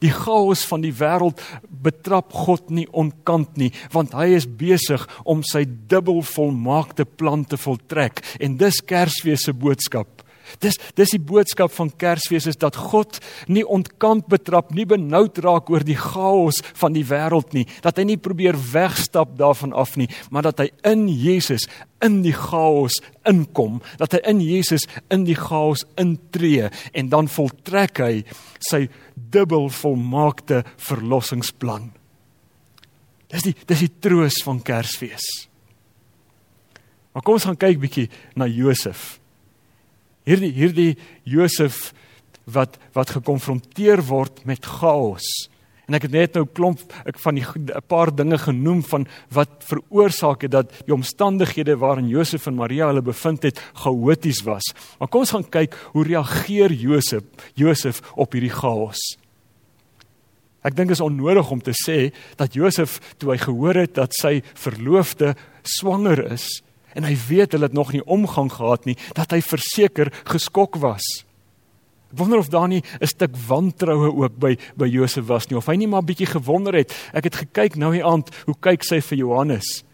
Die 0.00 0.12
chaos 0.12 0.64
van 0.68 0.82
die 0.82 0.92
wêreld 0.92 1.40
betrap 1.68 2.32
God 2.32 2.70
nie 2.70 2.86
onkant 2.92 3.56
nie, 3.56 3.72
want 3.92 4.12
hy 4.12 4.34
is 4.36 4.46
besig 4.46 5.04
om 5.24 5.42
sy 5.44 5.64
dubbel 5.64 6.22
volmaakte 6.22 7.04
plan 7.04 7.44
te 7.44 7.56
voltrek 7.56 8.20
en 8.40 8.56
dis 8.56 8.80
Kersfees 8.84 9.46
se 9.46 9.52
boodskap. 9.52 10.23
Dis 10.62 10.76
dis 10.98 11.14
die 11.14 11.22
boodskap 11.22 11.72
van 11.74 11.90
Kersfees 11.98 12.46
is 12.50 12.58
dat 12.60 12.76
God 12.76 13.18
nie 13.48 13.64
ontkant 13.64 14.28
betrap, 14.30 14.72
nie 14.74 14.86
benoud 14.88 15.38
raak 15.44 15.70
oor 15.72 15.84
die 15.86 15.98
chaos 15.98 16.60
van 16.80 16.94
die 16.96 17.04
wêreld 17.08 17.54
nie, 17.56 17.64
dat 17.84 17.98
hy 17.98 18.06
nie 18.08 18.20
probeer 18.20 18.58
wegstap 18.72 19.34
daarvan 19.40 19.74
af 19.76 19.96
nie, 20.00 20.08
maar 20.30 20.46
dat 20.46 20.62
hy 20.62 20.68
in 20.90 21.06
Jesus 21.08 21.66
in 22.04 22.20
die 22.24 22.34
chaos 22.36 22.98
inkom, 23.28 23.80
dat 24.00 24.16
hy 24.16 24.20
in 24.34 24.42
Jesus 24.44 24.86
in 25.14 25.24
die 25.28 25.38
chaos 25.38 25.86
intree 26.00 26.68
en 26.92 27.10
dan 27.12 27.30
voltrek 27.32 28.02
hy 28.04 28.22
sy 28.64 28.86
dubbel 29.14 29.70
volmaakte 29.72 30.62
verlossingsplan. 30.76 31.90
Dis 33.32 33.48
die 33.48 33.56
dis 33.66 33.86
die 33.86 33.92
troos 34.04 34.42
van 34.44 34.60
Kersfees. 34.62 35.24
Maar 37.14 37.22
kom 37.22 37.38
ons 37.38 37.46
gaan 37.46 37.58
kyk 37.58 37.78
bietjie 37.82 38.08
na 38.38 38.46
Josef 38.50 39.14
hierdie 40.24 40.52
hierdie 40.52 40.92
Josef 41.24 41.92
wat 42.44 42.78
wat 42.96 43.14
gekonfronteer 43.16 44.02
word 44.04 44.44
met 44.48 44.64
chaos. 44.64 45.24
En 45.84 45.96
ek 45.98 46.06
het 46.06 46.14
net 46.14 46.36
nou 46.38 46.46
klomp 46.48 46.80
ek 47.04 47.18
van 47.20 47.36
die 47.36 47.44
'n 47.44 47.82
paar 47.88 48.14
dinge 48.14 48.38
genoem 48.38 48.82
van 48.82 49.06
wat 49.30 49.64
veroorsaak 49.68 50.42
het 50.42 50.50
dat 50.50 50.72
die 50.86 50.94
omstandighede 50.94 51.76
waarin 51.76 52.08
Josef 52.08 52.46
en 52.46 52.54
Maria 52.54 52.86
hulle 52.86 53.02
bevind 53.02 53.42
het 53.42 53.60
chaoties 53.74 54.42
was. 54.44 54.64
Maar 54.98 55.08
kom 55.08 55.20
ons 55.20 55.30
gaan 55.30 55.48
kyk 55.48 55.74
hoe 55.92 56.04
reageer 56.04 56.72
Josef 56.72 57.22
Josef 57.54 58.00
op 58.16 58.32
hierdie 58.32 58.54
chaos. 58.54 58.98
Ek 60.64 60.74
dink 60.76 60.90
is 60.90 61.00
onnodig 61.00 61.50
om 61.50 61.60
te 61.60 61.74
sê 61.76 62.14
dat 62.36 62.54
Josef 62.54 62.98
toe 63.18 63.32
hy 63.32 63.38
gehoor 63.38 63.74
het 63.74 63.94
dat 63.94 64.14
sy 64.14 64.40
verloofde 64.54 65.34
swanger 65.62 66.32
is, 66.32 66.62
en 66.94 67.06
hy 67.06 67.14
weet 67.28 67.52
hulle 67.52 67.68
het 67.68 67.76
nog 67.76 67.92
nie 67.92 68.04
omgang 68.04 68.50
gehad 68.52 68.86
nie 68.88 68.96
dat 69.16 69.34
hy 69.34 69.40
verseker 69.44 70.12
geskok 70.30 70.78
was. 70.82 71.04
Ek 72.12 72.18
wonder 72.18 72.38
of 72.38 72.48
daar 72.52 72.68
nie 72.68 72.82
'n 73.00 73.06
stuk 73.06 73.36
wantroue 73.36 74.14
ook 74.14 74.38
by 74.38 74.56
by 74.76 74.86
Josef 74.86 75.26
was 75.26 75.48
nie 75.48 75.56
of 75.58 75.66
hy 75.66 75.76
nie 75.76 75.88
maar 75.88 76.02
bietjie 76.02 76.26
gewonder 76.26 76.74
het. 76.74 76.94
Ek 77.12 77.24
het 77.24 77.36
gekyk 77.36 77.76
nou 77.76 77.92
die 77.92 78.04
aand 78.04 78.30
hoe 78.46 78.54
kyk 78.60 78.84
sy 78.84 79.00
vir 79.00 79.18
Johannes. 79.18 79.84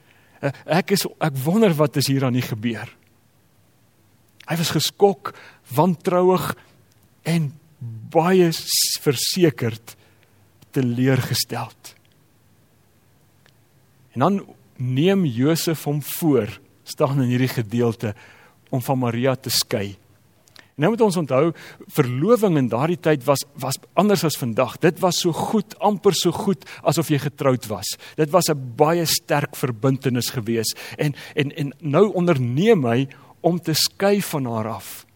Eh, 0.43 0.53
ek 0.67 0.91
is 0.91 1.07
ek 1.21 1.37
wonder 1.45 1.73
wat 1.75 1.97
is 1.97 2.07
hier 2.07 2.25
aan 2.25 2.33
die 2.37 2.43
gebeur. 2.43 2.89
Hy 4.49 4.57
was 4.57 4.71
geskok, 4.71 5.35
wantrouig 5.75 6.57
en 7.23 7.53
baie 8.11 8.51
versekerd 9.01 9.97
teleurgesteld. 10.73 11.95
En 14.13 14.21
dan 14.21 14.41
neem 14.77 15.25
Josef 15.25 15.85
hom 15.85 16.03
voor 16.03 16.61
staan 16.91 17.23
in 17.23 17.33
hierdie 17.33 17.53
gedeelte 17.53 18.15
om 18.71 18.83
van 18.83 18.99
Maria 18.99 19.35
te 19.37 19.51
skei. 19.51 19.97
Nou 20.81 20.95
moet 20.95 21.03
ons 21.05 21.19
onthou, 21.21 21.51
verloving 21.93 22.57
in 22.57 22.71
daardie 22.73 22.99
tyd 23.01 23.25
was 23.27 23.43
was 23.61 23.77
anders 24.01 24.25
as 24.25 24.39
vandag. 24.41 24.79
Dit 24.81 25.01
was 25.03 25.19
so 25.21 25.33
goed, 25.37 25.75
amper 25.79 26.17
so 26.17 26.33
goed 26.33 26.65
asof 26.81 27.11
jy 27.13 27.19
getroud 27.21 27.67
was. 27.69 27.99
Dit 28.17 28.31
was 28.33 28.49
'n 28.49 28.75
baie 28.77 29.05
sterk 29.05 29.57
verbintenis 29.57 30.31
gewees 30.31 30.73
en 30.97 31.15
en 31.35 31.53
en 31.53 31.73
nou 31.81 32.13
onderneem 32.15 32.85
hy 32.85 33.09
om 33.41 33.59
te 33.59 33.75
skei 33.75 34.23
van 34.23 34.47
haar 34.47 34.69
af. 34.69 35.07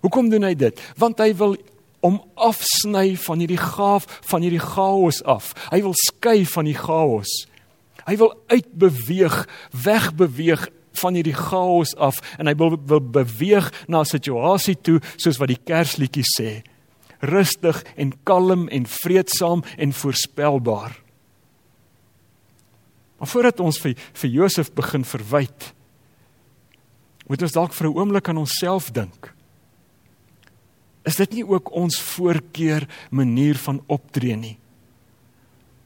Hoekom 0.00 0.28
doen 0.28 0.42
hy 0.42 0.54
dit? 0.54 0.80
Want 0.98 1.18
hy 1.18 1.34
wil 1.34 1.56
om 2.00 2.20
afsny 2.34 3.16
van 3.16 3.38
hierdie 3.38 3.60
gaaf 3.60 4.06
van 4.30 4.42
hierdie 4.42 4.62
chaos 4.62 5.22
af. 5.24 5.54
Hy 5.72 5.80
wil 5.82 5.94
skei 5.94 6.44
van 6.46 6.64
die 6.64 6.76
chaos. 6.78 7.46
Hy 8.06 8.16
wil 8.16 8.34
uitbeweeg, 8.46 9.48
wegbeweeg 9.72 10.68
van 10.98 11.14
hierdie 11.14 11.36
chaos 11.36 11.94
af 11.96 12.20
en 12.38 12.46
hy 12.46 12.54
wil, 12.54 12.76
wil 12.86 13.00
beweeg 13.00 13.72
na 13.88 14.00
'n 14.00 14.04
situasie 14.04 14.76
toe 14.76 15.00
soos 15.16 15.38
wat 15.38 15.48
die 15.48 15.64
Kersliedjie 15.64 16.24
sê. 16.24 16.62
Rustig 17.20 17.84
en 17.96 18.12
kalm 18.24 18.68
en 18.68 18.86
vreedsaam 18.86 19.62
en 19.76 19.92
voorspelbaar. 19.92 21.06
Maar 23.18 23.28
voordat 23.28 23.60
ons 23.60 23.78
vir 23.78 23.94
vir 24.12 24.30
Josef 24.30 24.72
begin 24.72 25.04
verwyd, 25.04 25.72
moet 27.26 27.42
ons 27.42 27.52
dalk 27.52 27.72
vir 27.72 27.86
'n 27.88 27.96
oomblik 27.96 28.28
aan 28.28 28.36
onsself 28.36 28.90
dink. 28.90 29.34
Is 31.04 31.16
dit 31.16 31.32
nie 31.32 31.46
ook 31.46 31.70
ons 31.70 32.00
voorkeur 32.00 32.86
manier 33.10 33.56
van 33.56 33.82
optree 33.86 34.36
nie? 34.36 34.58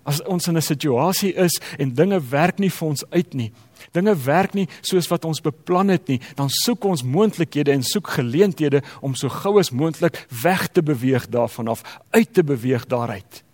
As 0.03 0.23
ons 0.23 0.49
in 0.49 0.57
'n 0.57 0.63
situasie 0.63 1.35
is 1.35 1.61
en 1.79 1.95
dinge 1.95 2.21
werk 2.21 2.59
nie 2.59 2.71
vir 2.71 2.89
ons 2.89 3.05
uit 3.11 3.35
nie, 3.35 3.53
dinge 3.93 4.15
werk 4.25 4.55
nie 4.55 4.69
soos 4.81 5.09
wat 5.11 5.25
ons 5.25 5.43
beplan 5.45 5.89
het 5.89 6.09
nie, 6.09 6.21
dan 6.37 6.49
soek 6.51 6.85
ons 6.85 7.05
moontlikhede 7.05 7.73
en 7.73 7.83
soek 7.87 8.09
geleenthede 8.17 8.83
om 9.01 9.15
so 9.15 9.29
gou 9.29 9.59
as 9.61 9.71
moontlik 9.71 10.27
weg 10.43 10.69
te 10.73 10.83
beweeg 10.83 11.29
daarvan 11.29 11.69
af, 11.69 11.85
uit 12.11 12.33
te 12.35 12.45
beweeg 12.45 12.87
daaruit. 12.87 13.45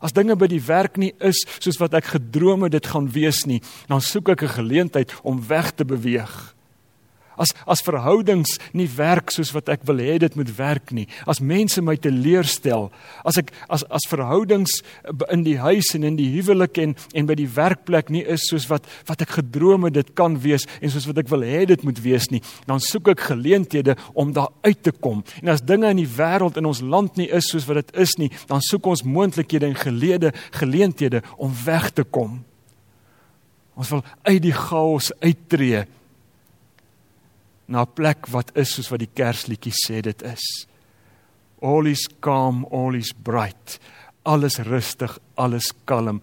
As 0.00 0.14
dinge 0.14 0.36
by 0.38 0.46
die 0.46 0.62
werk 0.62 0.96
nie 0.96 1.10
is 1.24 1.40
soos 1.58 1.80
wat 1.80 1.94
ek 1.98 2.14
gedroom 2.14 2.68
het 2.68 2.76
dit 2.76 2.86
gaan 2.86 3.08
wees 3.10 3.44
nie, 3.50 3.62
dan 3.88 4.00
soek 4.00 4.28
ek 4.28 4.42
'n 4.42 4.56
geleentheid 4.62 5.14
om 5.22 5.42
weg 5.48 5.74
te 5.74 5.84
beweeg 5.84 6.54
as 7.38 7.54
as 7.66 7.82
verhoudings 7.86 8.56
nie 8.76 8.88
werk 8.98 9.32
soos 9.34 9.52
wat 9.56 9.70
ek 9.72 9.86
wil 9.88 10.02
hê 10.02 10.18
dit 10.22 10.36
moet 10.38 10.50
werk 10.58 10.92
nie. 10.94 11.06
As 11.26 11.40
mense 11.40 11.82
my 11.84 11.96
teleurstel, 11.96 12.88
as 13.24 13.38
ek 13.40 13.52
as 13.72 13.84
as 13.94 14.06
verhoudings 14.10 14.80
in 15.32 15.44
die 15.46 15.58
huis 15.60 15.94
en 15.96 16.06
in 16.08 16.18
die 16.18 16.28
huwelik 16.36 16.78
en 16.82 16.96
en 17.14 17.28
by 17.28 17.36
die 17.38 17.48
werkplek 17.48 18.12
nie 18.14 18.24
is 18.26 18.48
soos 18.50 18.68
wat 18.70 18.86
wat 19.08 19.22
ek 19.24 19.38
gedroom 19.38 19.88
het 19.88 19.96
dit 19.98 20.12
kan 20.18 20.38
wees 20.42 20.66
en 20.80 20.92
soos 20.92 21.08
wat 21.08 21.22
ek 21.22 21.30
wil 21.32 21.46
hê 21.46 21.64
dit 21.68 21.84
moet 21.86 22.02
wees 22.02 22.30
nie, 22.32 22.42
dan 22.68 22.82
soek 22.82 23.12
ek 23.14 23.26
geleenthede 23.30 23.96
om 24.14 24.32
daar 24.36 24.52
uit 24.66 24.82
te 24.82 24.92
kom. 24.92 25.22
En 25.42 25.52
as 25.54 25.64
dinge 25.64 25.90
in 25.90 26.02
die 26.02 26.10
wêreld 26.18 26.58
in 26.58 26.68
ons 26.68 26.82
land 26.82 27.16
nie 27.20 27.28
is 27.34 27.50
soos 27.52 27.66
wat 27.68 27.82
dit 27.82 28.02
is 28.04 28.16
nie, 28.20 28.30
dan 28.50 28.62
soek 28.64 28.86
ons 28.86 29.04
moontlikhede 29.06 29.68
en 29.68 29.78
gelede 29.78 30.32
geleenthede 30.58 31.22
om 31.36 31.54
weg 31.64 31.90
te 31.94 32.04
kom. 32.04 32.40
Ons 33.78 33.92
wil 33.94 34.02
uit 34.26 34.42
die 34.42 34.54
chaos 34.54 35.12
uittreë 35.22 35.86
na 37.68 37.84
'n 37.84 37.92
plek 37.94 38.26
wat 38.32 38.56
is 38.56 38.74
soos 38.74 38.88
wat 38.88 39.00
die 39.00 39.14
Kersliedjie 39.14 39.72
sê 39.72 40.00
dit 40.00 40.22
is. 40.22 40.66
All 41.60 41.86
is 41.86 42.08
calm, 42.20 42.64
all 42.70 42.94
is 42.94 43.12
bright. 43.12 43.78
Alles 44.24 44.58
rustig, 44.58 45.18
alles 45.34 45.72
kalm. 45.84 46.20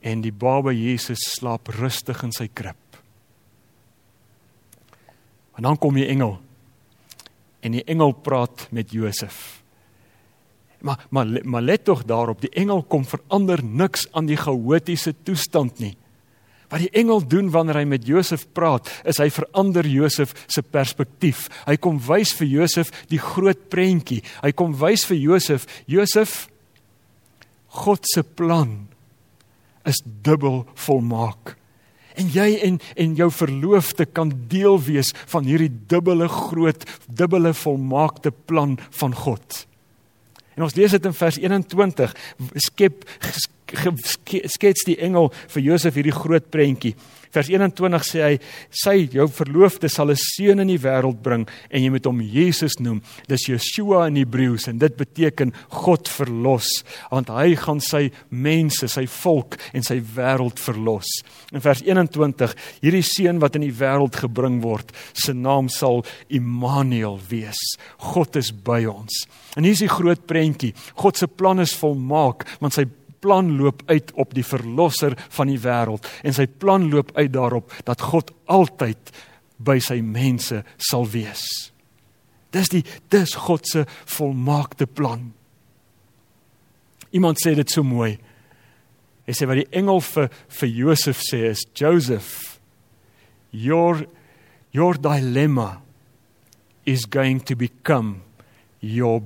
En 0.00 0.20
die 0.20 0.32
baba 0.32 0.72
Jesus 0.72 1.18
slaap 1.18 1.68
rustig 1.68 2.22
in 2.22 2.32
sy 2.32 2.48
krib. 2.48 2.76
En 5.56 5.62
dan 5.62 5.78
kom 5.78 5.94
die 5.94 6.06
engel. 6.06 6.38
En 7.60 7.72
die 7.72 7.84
engel 7.84 8.12
praat 8.12 8.68
met 8.70 8.90
Josef. 8.90 9.62
Maar 10.80 11.06
maar 11.10 11.26
maar 11.44 11.62
let 11.62 11.84
tog 11.84 12.04
daarop, 12.04 12.40
die 12.40 12.50
engel 12.56 12.82
kom 12.82 13.04
verander 13.04 13.64
niks 13.64 14.06
aan 14.12 14.26
die 14.26 14.36
chaotiese 14.36 15.14
toestand 15.22 15.78
nie. 15.78 15.96
Wat 16.70 16.84
die 16.84 16.92
engel 16.94 17.24
doen 17.26 17.50
wanneer 17.50 17.80
hy 17.80 17.86
met 17.90 18.06
Josef 18.06 18.46
praat, 18.54 18.88
is 19.04 19.18
hy 19.18 19.26
verander 19.34 19.86
Josef 19.86 20.34
se 20.46 20.62
perspektief. 20.62 21.48
Hy 21.66 21.76
kom 21.82 21.98
wys 22.06 22.32
vir 22.38 22.46
Josef 22.46 22.92
die 23.10 23.18
groot 23.20 23.68
prentjie. 23.72 24.20
Hy 24.44 24.52
kom 24.54 24.76
wys 24.78 25.04
vir 25.08 25.18
Josef, 25.18 25.66
Josef 25.90 26.46
God 27.70 28.06
se 28.10 28.22
plan 28.22 28.88
is 29.86 29.98
dubbel 30.04 30.64
volmaak. 30.86 31.54
En 32.18 32.28
jy 32.34 32.58
en 32.66 32.80
en 32.98 33.14
jou 33.18 33.30
verloofde 33.32 34.06
kan 34.06 34.32
deel 34.50 34.78
wees 34.82 35.12
van 35.30 35.46
hierdie 35.46 35.70
dubbele 35.90 36.28
groot, 36.28 36.84
dubbele 37.06 37.54
volmaakte 37.54 38.30
plan 38.30 38.76
van 38.98 39.14
God. 39.14 39.64
En 40.58 40.66
ons 40.66 40.74
lees 40.76 40.92
dit 40.92 41.06
in 41.06 41.14
vers 41.16 41.38
21. 41.40 42.16
Skep 42.66 43.06
skets 43.74 44.84
die 44.86 44.98
engel 44.98 45.30
vir 45.48 45.62
Josef 45.62 45.94
hierdie 45.94 46.14
groot 46.14 46.50
prentjie. 46.50 46.94
Vers 47.30 47.46
21 47.46 48.02
sê 48.02 48.22
hy: 48.24 48.38
"Sy 48.74 49.08
jou 49.14 49.28
verloofde 49.30 49.88
sal 49.88 50.10
'n 50.10 50.16
seun 50.16 50.58
in 50.60 50.66
die 50.66 50.78
wêreld 50.78 51.22
bring 51.22 51.48
en 51.70 51.82
jy 51.82 51.90
moet 51.90 52.04
hom 52.04 52.20
Jesus 52.20 52.80
noem. 52.80 53.00
Dis 53.28 53.46
Yeshua 53.46 54.08
in 54.08 54.16
Hebreëus 54.16 54.66
en 54.68 54.78
dit 54.78 54.96
beteken 54.96 55.52
God 55.70 56.08
verlos, 56.08 56.66
want 57.10 57.28
hy 57.28 57.54
gaan 57.54 57.80
sy 57.80 58.10
mense, 58.30 58.88
sy 58.88 59.06
volk 59.06 59.56
en 59.72 59.82
sy 59.82 60.00
wêreld 60.00 60.58
verlos." 60.58 61.06
In 61.52 61.60
vers 61.60 61.82
21: 61.82 62.54
"Hierdie 62.82 63.02
seun 63.02 63.38
wat 63.38 63.54
in 63.54 63.62
die 63.62 63.78
wêreld 63.78 64.16
gebring 64.16 64.60
word, 64.62 64.90
se 65.12 65.32
naam 65.32 65.68
sal 65.68 66.04
Immanuel 66.28 67.20
wees. 67.28 67.78
God 67.98 68.36
is 68.36 68.50
by 68.50 68.86
ons." 68.86 69.26
En 69.56 69.62
hier 69.62 69.72
is 69.72 69.78
die 69.78 69.88
groot 69.88 70.26
prentjie. 70.26 70.74
God 70.96 71.16
se 71.16 71.26
plan 71.26 71.60
is 71.60 71.74
volmaak, 71.74 72.44
want 72.60 72.74
sy 72.74 72.86
plan 73.20 73.56
loop 73.58 73.82
uit 73.90 74.12
op 74.20 74.34
die 74.34 74.44
verlosser 74.46 75.16
van 75.36 75.50
die 75.50 75.60
wêreld 75.60 76.06
en 76.24 76.36
sy 76.36 76.46
plan 76.46 76.88
loop 76.92 77.12
uit 77.18 77.32
daarop 77.34 77.72
dat 77.88 78.08
God 78.10 78.32
altyd 78.50 79.12
by 79.60 79.76
sy 79.82 80.00
mense 80.00 80.62
sal 80.80 81.04
wees. 81.12 81.44
Dis 82.50 82.72
die 82.72 82.82
dis 83.12 83.36
God 83.46 83.68
se 83.68 83.84
volmaakte 84.16 84.88
plan. 84.88 85.30
Iemand 87.14 87.38
sê 87.42 87.54
dit 87.58 87.70
so 87.70 87.84
mooi. 87.86 88.16
Hy 89.26 89.34
sê 89.36 89.46
wat 89.46 89.60
die 89.60 89.68
engel 89.76 90.00
vir 90.02 90.30
vir 90.60 90.72
Josef 90.80 91.20
sê 91.26 91.44
is 91.50 91.66
Joseph 91.78 92.60
your 93.50 94.06
your 94.72 94.94
dilemma 94.94 95.82
is 96.86 97.04
going 97.04 97.40
to 97.40 97.54
become 97.54 98.22
your 98.80 99.22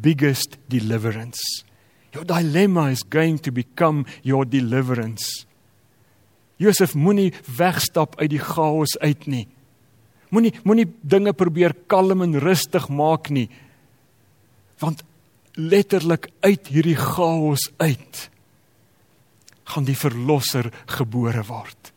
biggest 0.00 0.56
deliverance. 0.68 1.64
Your 2.12 2.24
dilemma 2.24 2.90
is 2.90 3.02
going 3.02 3.38
to 3.38 3.52
become 3.52 4.04
your 4.22 4.44
deliverance. 4.44 5.46
Josef 6.60 6.94
moenie 6.94 7.32
wegstap 7.56 8.18
uit 8.20 8.30
die 8.34 8.42
chaos 8.42 8.94
uit 9.00 9.26
nie. 9.26 9.46
Moenie 10.32 10.52
moenie 10.64 10.86
dinge 11.02 11.32
probeer 11.36 11.74
kalm 11.90 12.22
en 12.24 12.38
rustig 12.40 12.88
maak 12.92 13.32
nie. 13.32 13.48
Want 14.80 15.02
letterlik 15.56 16.30
uit 16.40 16.68
hierdie 16.72 16.96
chaos 16.96 17.68
uit 17.76 18.28
gaan 19.72 19.88
die 19.88 19.96
verlosser 19.96 20.68
gebore 20.98 21.44
word. 21.48 21.92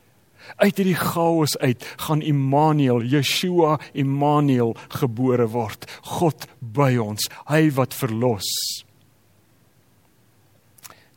Uit 0.62 0.78
hierdie 0.80 0.98
chaos 1.00 1.58
uit 1.60 1.84
gaan 2.06 2.22
Immanuel, 2.24 3.04
Yeshua 3.04 3.76
Immanuel 3.94 4.76
gebore 4.96 5.48
word. 5.52 5.88
God 6.20 6.48
by 6.60 6.94
ons, 7.02 7.28
hy 7.52 7.68
wat 7.76 7.96
verlos. 7.98 8.48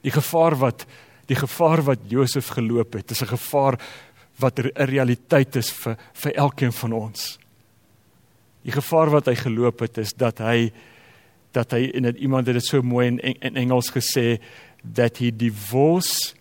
Die 0.02 0.14
gevaar 0.14 0.56
wat 0.58 0.86
die 1.28 1.36
gevaar 1.36 1.82
wat 1.84 2.06
Josef 2.08 2.46
geloop 2.56 2.94
het, 2.96 3.10
is 3.10 3.22
'n 3.22 3.36
gevaar 3.36 3.78
wat 4.38 4.58
'n 4.58 4.70
realiteit 4.74 5.56
is 5.56 5.70
vir 5.70 5.96
vir 6.12 6.32
elkeen 6.34 6.72
van 6.72 6.92
ons. 6.92 7.38
Die 8.62 8.72
gevaar 8.72 9.10
wat 9.10 9.26
hy 9.26 9.34
geloop 9.34 9.80
het 9.80 9.98
is 9.98 10.12
dat 10.12 10.38
hy 10.38 10.72
dat 11.52 11.70
hy 11.70 11.90
en 11.94 12.16
iemand 12.16 12.46
het 12.46 12.54
dit 12.54 12.64
so 12.64 12.82
mooi 12.82 13.06
in, 13.06 13.18
in 13.18 13.56
Engels 13.56 13.90
gesê 13.90 14.40
that 14.94 15.18
he 15.18 15.30
divorce 15.30 16.34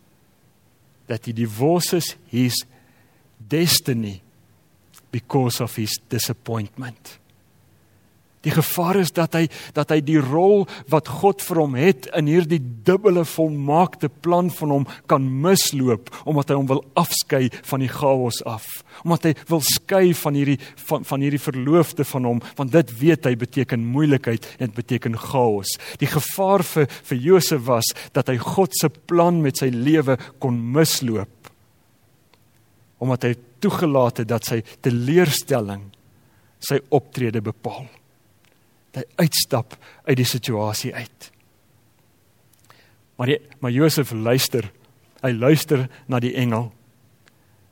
that 1.07 1.25
he 1.25 1.33
divorces 1.33 2.15
his 2.29 2.65
destiny 3.47 4.21
because 5.11 5.63
of 5.63 5.75
his 5.75 5.99
disappointment. 6.09 7.19
Die 8.47 8.53
gevaar 8.55 8.95
is 9.01 9.09
dat 9.11 9.33
hy 9.35 9.47
dat 9.75 9.89
hy 9.91 9.97
die 10.07 10.19
rol 10.23 10.63
wat 10.91 11.09
God 11.19 11.43
vir 11.43 11.59
hom 11.59 11.73
het 11.75 12.05
in 12.15 12.29
hierdie 12.31 12.61
dubbele 12.87 13.25
volmaakte 13.27 14.07
plan 14.23 14.47
van 14.55 14.71
hom 14.71 14.85
kan 15.11 15.25
misloop 15.43 16.07
omdat 16.23 16.53
hy 16.53 16.59
hom 16.61 16.69
wil 16.69 16.83
afskei 16.99 17.49
van 17.67 17.83
die 17.83 17.91
chaos 17.91 18.39
af. 18.47 18.63
Omdat 19.03 19.27
hy 19.27 19.33
wil 19.51 19.63
skei 19.67 20.13
van 20.15 20.39
hierdie 20.39 20.55
van 20.87 21.03
van 21.09 21.25
hierdie 21.25 21.43
verloofde 21.43 22.07
van 22.07 22.29
hom 22.29 22.41
want 22.55 22.71
dit 22.77 22.95
weet 23.01 23.27
hy 23.27 23.35
beteken 23.35 23.91
moeilikheid 23.97 24.47
en 24.55 24.69
dit 24.69 24.79
beteken 24.79 25.19
chaos. 25.27 25.75
Die 25.99 26.11
gevaar 26.11 26.63
vir 26.71 26.87
vir 27.11 27.23
Josef 27.27 27.67
was 27.67 27.91
dat 28.15 28.31
hy 28.31 28.39
God 28.39 28.79
se 28.79 28.87
plan 29.11 29.43
met 29.43 29.59
sy 29.59 29.73
lewe 29.75 30.15
kon 30.39 30.55
misloop. 30.55 31.51
Omdat 33.03 33.27
hy 33.27 33.35
toegelaat 33.59 34.23
het 34.23 34.31
dat 34.31 34.47
sy 34.47 34.63
teleurstelling 34.85 35.89
sy 36.63 36.79
optrede 36.95 37.43
bepaal 37.43 37.89
hy 38.97 39.03
uitstap 39.23 39.75
uit 40.07 40.17
die 40.17 40.27
situasie 40.27 40.93
uit. 40.95 41.31
Maar 43.17 43.33
die, 43.33 43.37
maar 43.61 43.73
Josef 43.73 44.11
luister. 44.13 44.69
Hy 45.23 45.31
luister 45.33 45.87
na 46.09 46.19
die 46.21 46.35
engel. 46.37 46.69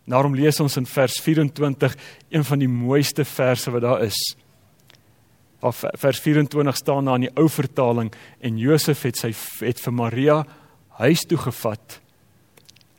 Daarom 0.09 0.35
lees 0.37 0.59
ons 0.61 0.77
in 0.77 0.85
vers 0.85 1.17
24 1.21 1.95
een 2.29 2.45
van 2.45 2.61
die 2.61 2.69
mooiste 2.69 3.25
verse 3.25 3.71
wat 3.73 3.85
daar 3.85 4.03
is. 4.05 4.19
Of 5.65 5.83
vers 5.97 6.19
24 6.21 6.77
staan 6.77 7.09
daar 7.09 7.17
in 7.21 7.27
die 7.27 7.35
ou 7.41 7.47
vertaling 7.49 8.11
en 8.39 8.57
Josef 8.61 9.05
het 9.07 9.17
sy 9.17 9.31
het 9.65 9.81
vir 9.81 9.95
Maria 9.97 10.39
huis 11.01 11.25
toe 11.25 11.39
gevat 11.41 11.99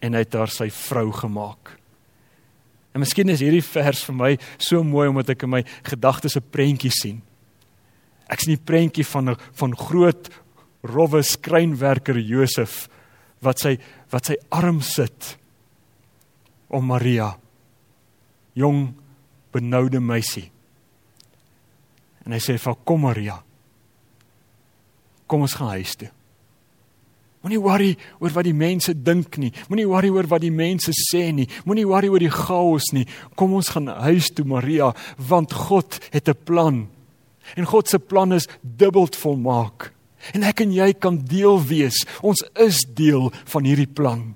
en 0.03 0.17
hy 0.17 0.25
het 0.25 0.35
haar 0.35 0.51
sy 0.53 0.67
vrou 0.75 1.09
gemaak. 1.15 1.77
En 2.95 3.03
miskien 3.05 3.31
is 3.31 3.43
hierdie 3.45 3.65
vers 3.65 4.03
vir 4.09 4.17
my 4.17 4.33
so 4.57 4.83
mooi 4.83 5.07
omdat 5.11 5.35
ek 5.37 5.45
in 5.47 5.53
my 5.53 5.63
gedagtes 5.87 6.37
'n 6.37 6.51
prentjie 6.51 6.91
sien. 6.91 7.23
Ek 8.29 8.41
sien 8.41 8.57
die 8.57 8.67
prentjie 8.67 9.05
van 9.05 9.31
'n 9.31 9.37
van 9.53 9.77
groot 9.77 10.31
rowwe 10.83 11.23
skrynwerker 11.23 12.19
Josef 12.19 12.89
wat 13.43 13.59
sy 13.59 13.79
wat 14.11 14.27
sy 14.27 14.37
arm 14.51 14.81
sit 14.81 15.37
om 16.69 16.87
Maria 16.87 17.37
jong 18.55 18.95
benoude 19.53 20.01
meisie. 20.01 20.51
En 22.25 22.33
hy 22.33 22.39
sê 22.43 22.59
vir 22.59 22.77
kom 22.85 23.05
Maria. 23.07 23.43
Kom 25.27 25.43
ons 25.47 25.55
gaan 25.55 25.75
huis 25.77 25.95
toe. 25.97 26.11
Moenie 27.47 27.61
worry 27.63 27.93
oor 28.19 28.33
wat 28.35 28.47
die 28.49 28.57
mense 28.57 28.95
dink 29.07 29.37
nie. 29.39 29.53
Moenie 29.69 29.87
worry 29.87 30.11
oor 30.11 30.27
wat 30.27 30.43
die 30.43 30.51
mense 30.51 30.91
sê 30.91 31.29
nie. 31.35 31.47
Moenie 31.65 31.87
worry 31.87 32.09
oor 32.11 32.23
die 32.23 32.33
chaos 32.33 32.91
nie. 32.93 33.07
Kom 33.39 33.55
ons 33.55 33.71
gaan 33.71 33.87
huis 33.87 34.33
toe 34.35 34.47
Maria 34.49 34.93
want 35.19 35.53
God 35.53 36.01
het 36.11 36.29
'n 36.29 36.45
plan 36.45 36.89
En 37.55 37.65
God 37.65 37.89
se 37.89 37.99
plan 37.99 38.33
is 38.33 38.49
dubbeld 38.61 39.17
volmaak. 39.17 39.93
En 40.35 40.43
ek 40.43 40.65
en 40.65 40.73
jy 40.73 40.93
kan 40.99 41.21
deel 41.29 41.61
wees. 41.69 42.03
Ons 42.27 42.43
is 42.59 42.83
deel 42.99 43.31
van 43.53 43.65
hierdie 43.65 43.91
plan. 43.91 44.35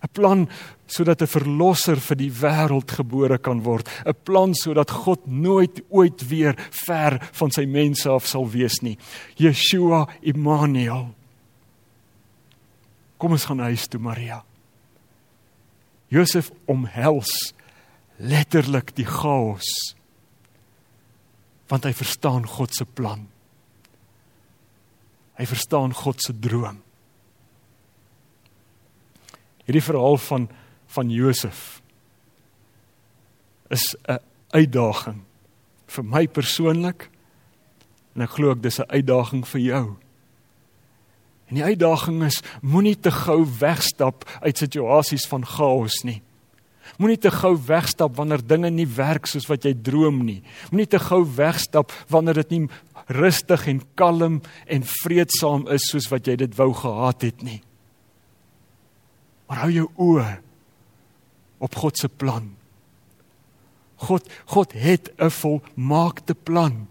'n 0.00 0.08
Plan 0.12 0.48
sodat 0.86 1.22
'n 1.22 1.26
verlosser 1.26 1.96
vir 1.96 2.16
die 2.16 2.32
wêreld 2.32 2.90
gebore 2.90 3.38
kan 3.38 3.62
word. 3.62 3.88
'n 4.06 4.14
Plan 4.24 4.54
sodat 4.54 4.90
God 4.90 5.26
nooit 5.26 5.82
ooit 5.90 6.28
weer 6.28 6.54
ver 6.70 7.18
van 7.32 7.50
sy 7.50 7.64
mense 7.66 8.08
af 8.08 8.26
sal 8.26 8.48
wees 8.48 8.80
nie. 8.82 8.98
Yeshua 9.36 10.08
Immanuel. 10.22 11.14
Kom 13.18 13.32
ons 13.32 13.44
gaan 13.44 13.60
huis 13.60 13.86
toe 13.86 14.00
Maria. 14.00 14.44
Josef 16.08 16.50
omhels 16.66 17.52
letterlik 18.16 18.94
die 18.96 19.04
chaos 19.04 19.94
want 21.70 21.86
hy 21.86 21.92
verstaan 21.94 22.46
God 22.50 22.74
se 22.74 22.84
plan. 22.84 23.28
Hy 25.38 25.46
verstaan 25.46 25.94
God 25.94 26.22
se 26.22 26.34
droom. 26.34 26.80
Hierdie 29.64 29.84
verhaal 29.84 30.18
van 30.26 30.48
van 30.90 31.10
Josef 31.14 31.78
is 33.70 33.94
'n 34.08 34.18
uitdaging 34.50 35.22
vir 35.86 36.04
my 36.04 36.26
persoonlik 36.26 37.08
en 38.14 38.22
ek 38.22 38.30
glo 38.30 38.50
ek 38.50 38.62
dis 38.62 38.80
'n 38.80 38.90
uitdaging 38.90 39.46
vir 39.46 39.60
jou. 39.60 39.96
En 41.46 41.54
die 41.54 41.64
uitdaging 41.64 42.22
is 42.24 42.42
moenie 42.62 42.96
te 42.98 43.10
gou 43.10 43.46
wegstap 43.58 44.24
uit 44.40 44.58
situasies 44.58 45.26
van 45.26 45.46
chaos 45.46 46.02
nie. 46.04 46.22
Moenie 46.98 47.18
te 47.20 47.30
gou 47.30 47.54
wegstap 47.66 48.16
wanneer 48.16 48.42
dinge 48.46 48.70
nie 48.70 48.88
werk 48.88 49.26
soos 49.26 49.46
wat 49.48 49.64
jy 49.64 49.74
droom 49.74 50.22
nie. 50.24 50.42
Moenie 50.70 50.88
te 50.90 50.98
gou 50.98 51.22
wegstap 51.24 51.92
wanneer 52.12 52.42
dit 52.42 52.50
nie 52.50 52.62
rustig 53.10 53.66
en 53.70 53.82
kalm 53.98 54.40
en 54.66 54.86
vreedsaam 54.86 55.66
is 55.74 55.88
soos 55.90 56.08
wat 56.12 56.28
jy 56.28 56.36
dit 56.40 56.56
wou 56.58 56.72
gehad 56.76 57.26
het 57.26 57.42
nie. 57.46 57.60
Maar 59.48 59.64
hou 59.64 59.70
jou 59.74 59.88
oë 59.98 60.30
op 61.60 61.74
God 61.76 61.98
se 61.98 62.08
plan. 62.08 62.52
God 64.00 64.30
God 64.46 64.72
het 64.72 65.12
'n 65.18 65.30
volmaakte 65.30 66.34
plan. 66.34 66.86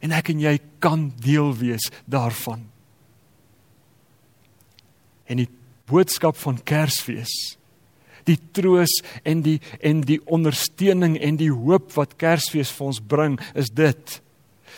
En 0.00 0.12
ek 0.12 0.28
en 0.28 0.40
jy 0.40 0.58
kan 0.78 1.12
deel 1.16 1.56
wees 1.56 1.90
daarvan. 2.04 2.68
En 5.24 5.36
die 5.36 5.48
boodskap 5.86 6.36
van 6.36 6.62
Kersfees, 6.62 7.56
die 8.26 8.38
troos 8.56 8.92
en 9.24 9.42
die 9.46 9.58
en 9.80 10.02
die 10.06 10.20
ondersteuning 10.26 11.16
en 11.22 11.38
die 11.40 11.52
hoop 11.52 11.92
wat 11.96 12.16
Kersfees 12.20 12.72
vir 12.74 12.90
ons 12.90 13.00
bring, 13.00 13.38
is 13.54 13.70
dit. 13.72 14.20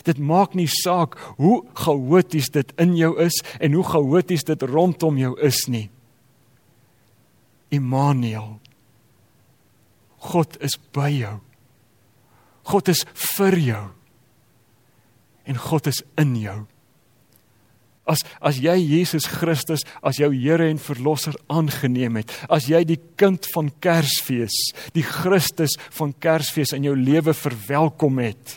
Dit 0.06 0.20
maak 0.22 0.54
nie 0.54 0.68
saak 0.70 1.16
hoe 1.40 1.62
chaoties 1.78 2.52
dit 2.54 2.72
in 2.78 2.94
jou 2.96 3.14
is 3.22 3.40
en 3.58 3.74
hoe 3.74 3.84
chaoties 3.84 4.46
dit 4.46 4.62
rondom 4.70 5.18
jou 5.18 5.34
is 5.42 5.64
nie. 5.68 5.88
Immanuel 7.74 8.56
God 10.18 10.56
is 10.64 10.74
by 10.92 11.10
jou. 11.14 11.36
God 12.68 12.88
is 12.90 13.04
vir 13.36 13.56
jou. 13.62 13.84
En 15.48 15.60
God 15.68 15.86
is 15.86 16.02
in 16.18 16.34
jou. 16.36 16.58
As 18.08 18.24
as 18.40 18.60
jy 18.62 18.76
Jesus 18.80 19.28
Christus 19.28 19.84
as 20.02 20.18
jou 20.20 20.30
Here 20.32 20.68
en 20.70 20.80
verlosser 20.80 21.36
aangeneem 21.52 22.16
het, 22.22 22.32
as 22.48 22.68
jy 22.70 22.82
die 22.88 23.00
kind 23.20 23.44
van 23.54 23.70
Kersfees, 23.84 24.56
die 24.96 25.04
Christus 25.04 25.76
van 25.98 26.14
Kersfees 26.16 26.72
in 26.76 26.88
jou 26.88 26.96
lewe 26.96 27.34
verwelkom 27.36 28.18
het, 28.22 28.56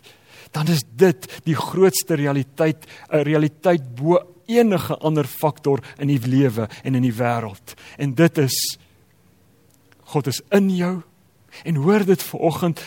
dan 0.56 0.72
is 0.72 0.84
dit 0.84 1.28
die 1.46 1.56
grootste 1.56 2.16
realiteit, 2.16 2.88
'n 3.12 3.24
realiteit 3.24 3.96
bo 3.96 4.20
enige 4.48 4.98
ander 5.00 5.28
faktor 5.28 5.80
in 6.00 6.08
die 6.08 6.20
lewe 6.20 6.68
en 6.84 6.96
in 6.96 7.04
die 7.04 7.16
wêreld. 7.16 7.76
En 7.98 8.14
dit 8.16 8.38
is 8.38 8.78
God 10.12 10.28
is 10.28 10.42
in 10.52 10.70
jou 10.70 11.04
En 11.64 11.76
hoor 11.76 12.06
dit 12.06 12.24
vanoggend 12.24 12.82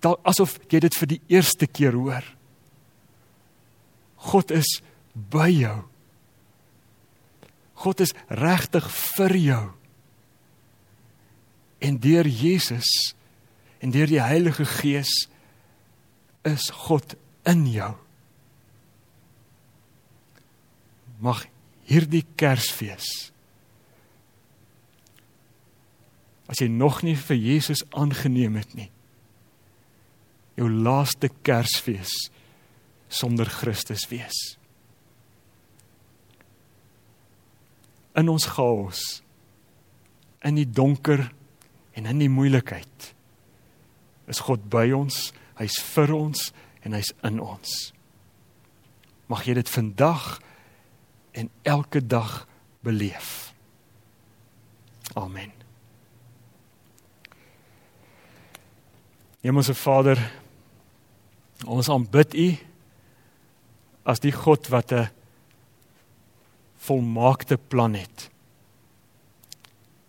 asof 0.00 0.56
jy 0.72 0.80
dit 0.80 0.94
vir 0.96 1.10
die 1.10 1.20
eerste 1.28 1.66
keer 1.68 1.96
hoor. 1.96 2.24
God 4.30 4.52
is 4.54 4.78
by 5.12 5.48
jou. 5.52 5.78
God 7.80 8.02
is 8.04 8.14
regtig 8.28 8.86
vir 9.16 9.36
jou. 9.36 9.64
En 11.80 11.96
deur 11.96 12.28
Jesus 12.28 13.14
en 13.80 13.92
deur 13.94 14.10
die 14.10 14.20
Heilige 14.20 14.66
Gees 14.68 15.12
is 16.44 16.68
God 16.84 17.16
in 17.48 17.64
jou. 17.70 17.94
Mag 21.20 21.46
hierdie 21.88 22.24
Kersfees 22.36 23.30
as 26.50 26.58
jy 26.58 26.66
nog 26.66 27.04
nie 27.06 27.14
vir 27.14 27.38
Jesus 27.38 27.84
aangeneem 27.94 28.56
het 28.58 28.72
nie. 28.74 28.88
Jou 30.58 30.66
laaste 30.66 31.30
Kersfees 31.46 32.10
sonder 33.06 33.46
Christus 33.46 34.08
wees. 34.10 34.38
In 38.18 38.28
ons 38.28 38.46
chaos, 38.46 39.22
in 40.42 40.56
die 40.58 40.68
donker 40.68 41.28
en 41.92 42.06
in 42.06 42.18
die 42.18 42.32
moeilikheid 42.32 43.14
is 44.30 44.42
God 44.46 44.66
by 44.72 44.88
ons, 44.96 45.30
hy's 45.60 45.78
vir 45.92 46.14
ons 46.16 46.48
en 46.86 46.96
hy's 46.96 47.12
in 47.26 47.40
ons. 47.42 47.92
Mag 49.30 49.44
jy 49.46 49.54
dit 49.60 49.70
vandag 49.70 50.40
en 51.38 51.50
elke 51.62 52.02
dag 52.02 52.46
beleef. 52.82 53.52
Amen. 55.18 55.52
Hemelse 59.40 59.74
Vader, 59.74 60.18
ons 61.64 61.88
aanbid 61.88 62.34
U 62.36 62.48
as 64.10 64.20
die 64.20 64.32
God 64.32 64.68
wat 64.68 64.92
'n 64.92 65.08
volmaakte 66.80 67.58
plan 67.68 67.94
het. 67.94 68.30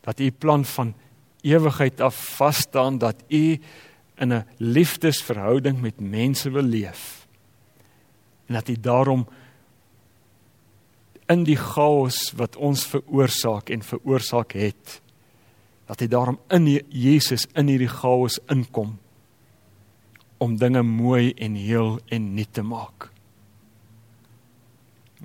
Dat 0.01 0.19
U 0.19 0.31
plan 0.31 0.65
van 0.65 0.93
ewigheid 1.41 2.01
af 2.01 2.15
vas 2.35 2.57
staan 2.57 2.97
dat 2.97 3.23
U 3.27 3.59
in 4.15 4.33
'n 4.33 4.45
liefdesverhouding 4.57 5.81
met 5.81 5.99
mense 5.99 6.49
wil 6.49 6.63
leef. 6.63 7.27
En 8.45 8.53
dat 8.53 8.67
U 8.67 8.75
daarom 8.79 9.27
in 11.25 11.43
die 11.43 11.55
chaos 11.55 12.31
wat 12.35 12.55
ons 12.55 12.85
veroorsaak 12.85 13.69
en 13.69 13.81
veroorsaak 13.81 14.51
het, 14.51 15.01
dat 15.85 16.01
U 16.01 16.07
daarom 16.07 16.39
in 16.47 16.81
Jesus 16.89 17.47
in 17.53 17.67
hierdie 17.67 17.87
chaos 17.87 18.39
inkom 18.47 18.99
om 20.37 20.57
dinge 20.57 20.81
mooi 20.81 21.33
en 21.33 21.55
heel 21.55 21.99
en 22.05 22.33
nuut 22.33 22.53
te 22.53 22.61
maak. 22.61 23.10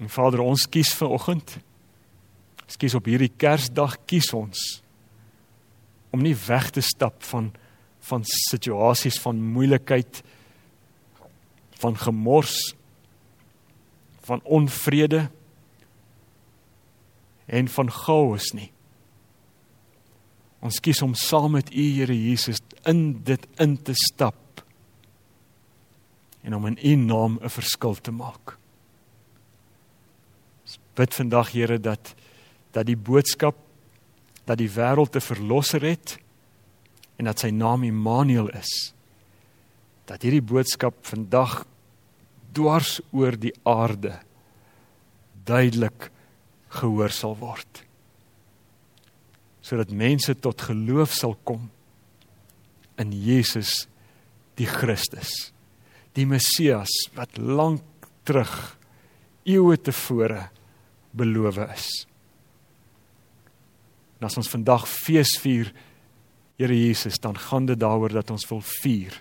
En 0.00 0.08
Vader, 0.12 0.42
ons 0.44 0.66
kies 0.68 0.92
vir 0.98 1.12
oggend. 1.12 1.56
Ons 2.66 2.78
kies 2.80 2.96
op 2.98 3.06
hierdie 3.08 3.32
Kersdag 3.32 4.00
kies 4.08 4.32
ons 4.36 4.82
om 6.14 6.22
nie 6.22 6.36
weg 6.46 6.70
te 6.72 6.84
stap 6.84 7.22
van 7.30 7.52
van 8.06 8.22
situasies 8.22 9.16
van 9.18 9.40
moeilikheid 9.42 10.20
van 11.82 11.96
gemors 11.98 12.60
van 14.28 14.40
onvrede 14.44 15.24
en 17.46 17.68
van 17.68 17.90
chaos 17.90 18.52
nie. 18.54 18.68
Ons 20.62 20.78
kies 20.82 21.02
om 21.02 21.14
saam 21.18 21.56
met 21.58 21.72
U 21.74 21.86
Here 21.98 22.14
Jesus 22.14 22.62
in 22.86 23.24
dit 23.26 23.42
in 23.62 23.76
te 23.76 23.94
stap 23.98 24.62
en 26.46 26.54
om 26.54 26.66
in 26.70 26.78
u 26.82 26.94
naam 26.94 27.38
'n 27.42 27.50
verskil 27.50 27.94
te 27.94 28.10
maak. 28.10 28.58
Bid 30.96 31.14
vandag 31.14 31.52
Here 31.54 31.78
dat 31.80 32.14
dat 32.76 32.86
die 32.88 32.96
boodskap 32.96 33.56
dat 34.44 34.58
die 34.58 34.70
wêreld 34.70 35.16
'n 35.16 35.20
verlosser 35.20 35.82
het 35.82 36.18
en 37.16 37.24
dat 37.24 37.38
sy 37.38 37.50
naam 37.50 37.84
Immanuel 37.84 38.48
is. 38.50 38.92
Dat 40.04 40.22
hierdie 40.22 40.42
boodskap 40.42 40.94
vandag 41.02 41.64
dwars 42.52 43.00
oor 43.12 43.36
die 43.36 43.54
aarde 43.64 44.20
duidelik 45.44 46.10
gehoor 46.68 47.10
sal 47.10 47.36
word. 47.36 47.84
Sodat 49.60 49.90
mense 49.90 50.34
tot 50.34 50.60
geloof 50.60 51.12
sal 51.12 51.36
kom 51.44 51.70
in 52.98 53.12
Jesus 53.12 53.88
die 54.54 54.66
Christus 54.66 55.52
die 56.16 56.26
Messias 56.28 56.90
wat 57.16 57.36
lank 57.36 57.84
terug 58.26 58.52
eeue 59.46 59.76
tevore 59.76 60.48
beloof 61.16 61.58
is. 61.68 61.88
En 64.20 64.28
as 64.28 64.38
ons 64.40 64.50
vandag 64.52 64.86
fees 64.88 65.36
vier 65.42 65.72
Here 66.56 66.72
Jesus, 66.72 67.18
dan 67.20 67.36
gaan 67.36 67.66
dit 67.68 67.76
daaroor 67.76 68.14
dat 68.16 68.30
ons 68.32 68.46
wil 68.48 68.62
vier 68.64 69.18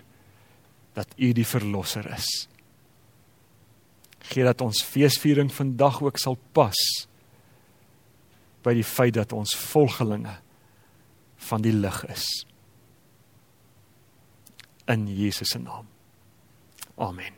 dat 0.96 1.10
U 1.20 1.32
die 1.36 1.44
verlosser 1.44 2.08
is. 2.16 2.28
Gee 4.32 4.46
dat 4.46 4.64
ons 4.64 4.80
feesviering 4.80 5.52
vandag 5.52 6.00
ook 6.02 6.16
sal 6.18 6.38
pas 6.56 6.80
by 8.64 8.72
die 8.74 8.86
feit 8.86 9.14
dat 9.20 9.36
ons 9.36 9.52
volgelinge 9.68 10.38
van 11.46 11.62
die 11.62 11.74
lig 11.76 12.00
is. 12.10 12.26
In 14.90 15.06
Jesus 15.06 15.52
se 15.52 15.60
naam. 15.60 15.86
Amen. 16.96 17.35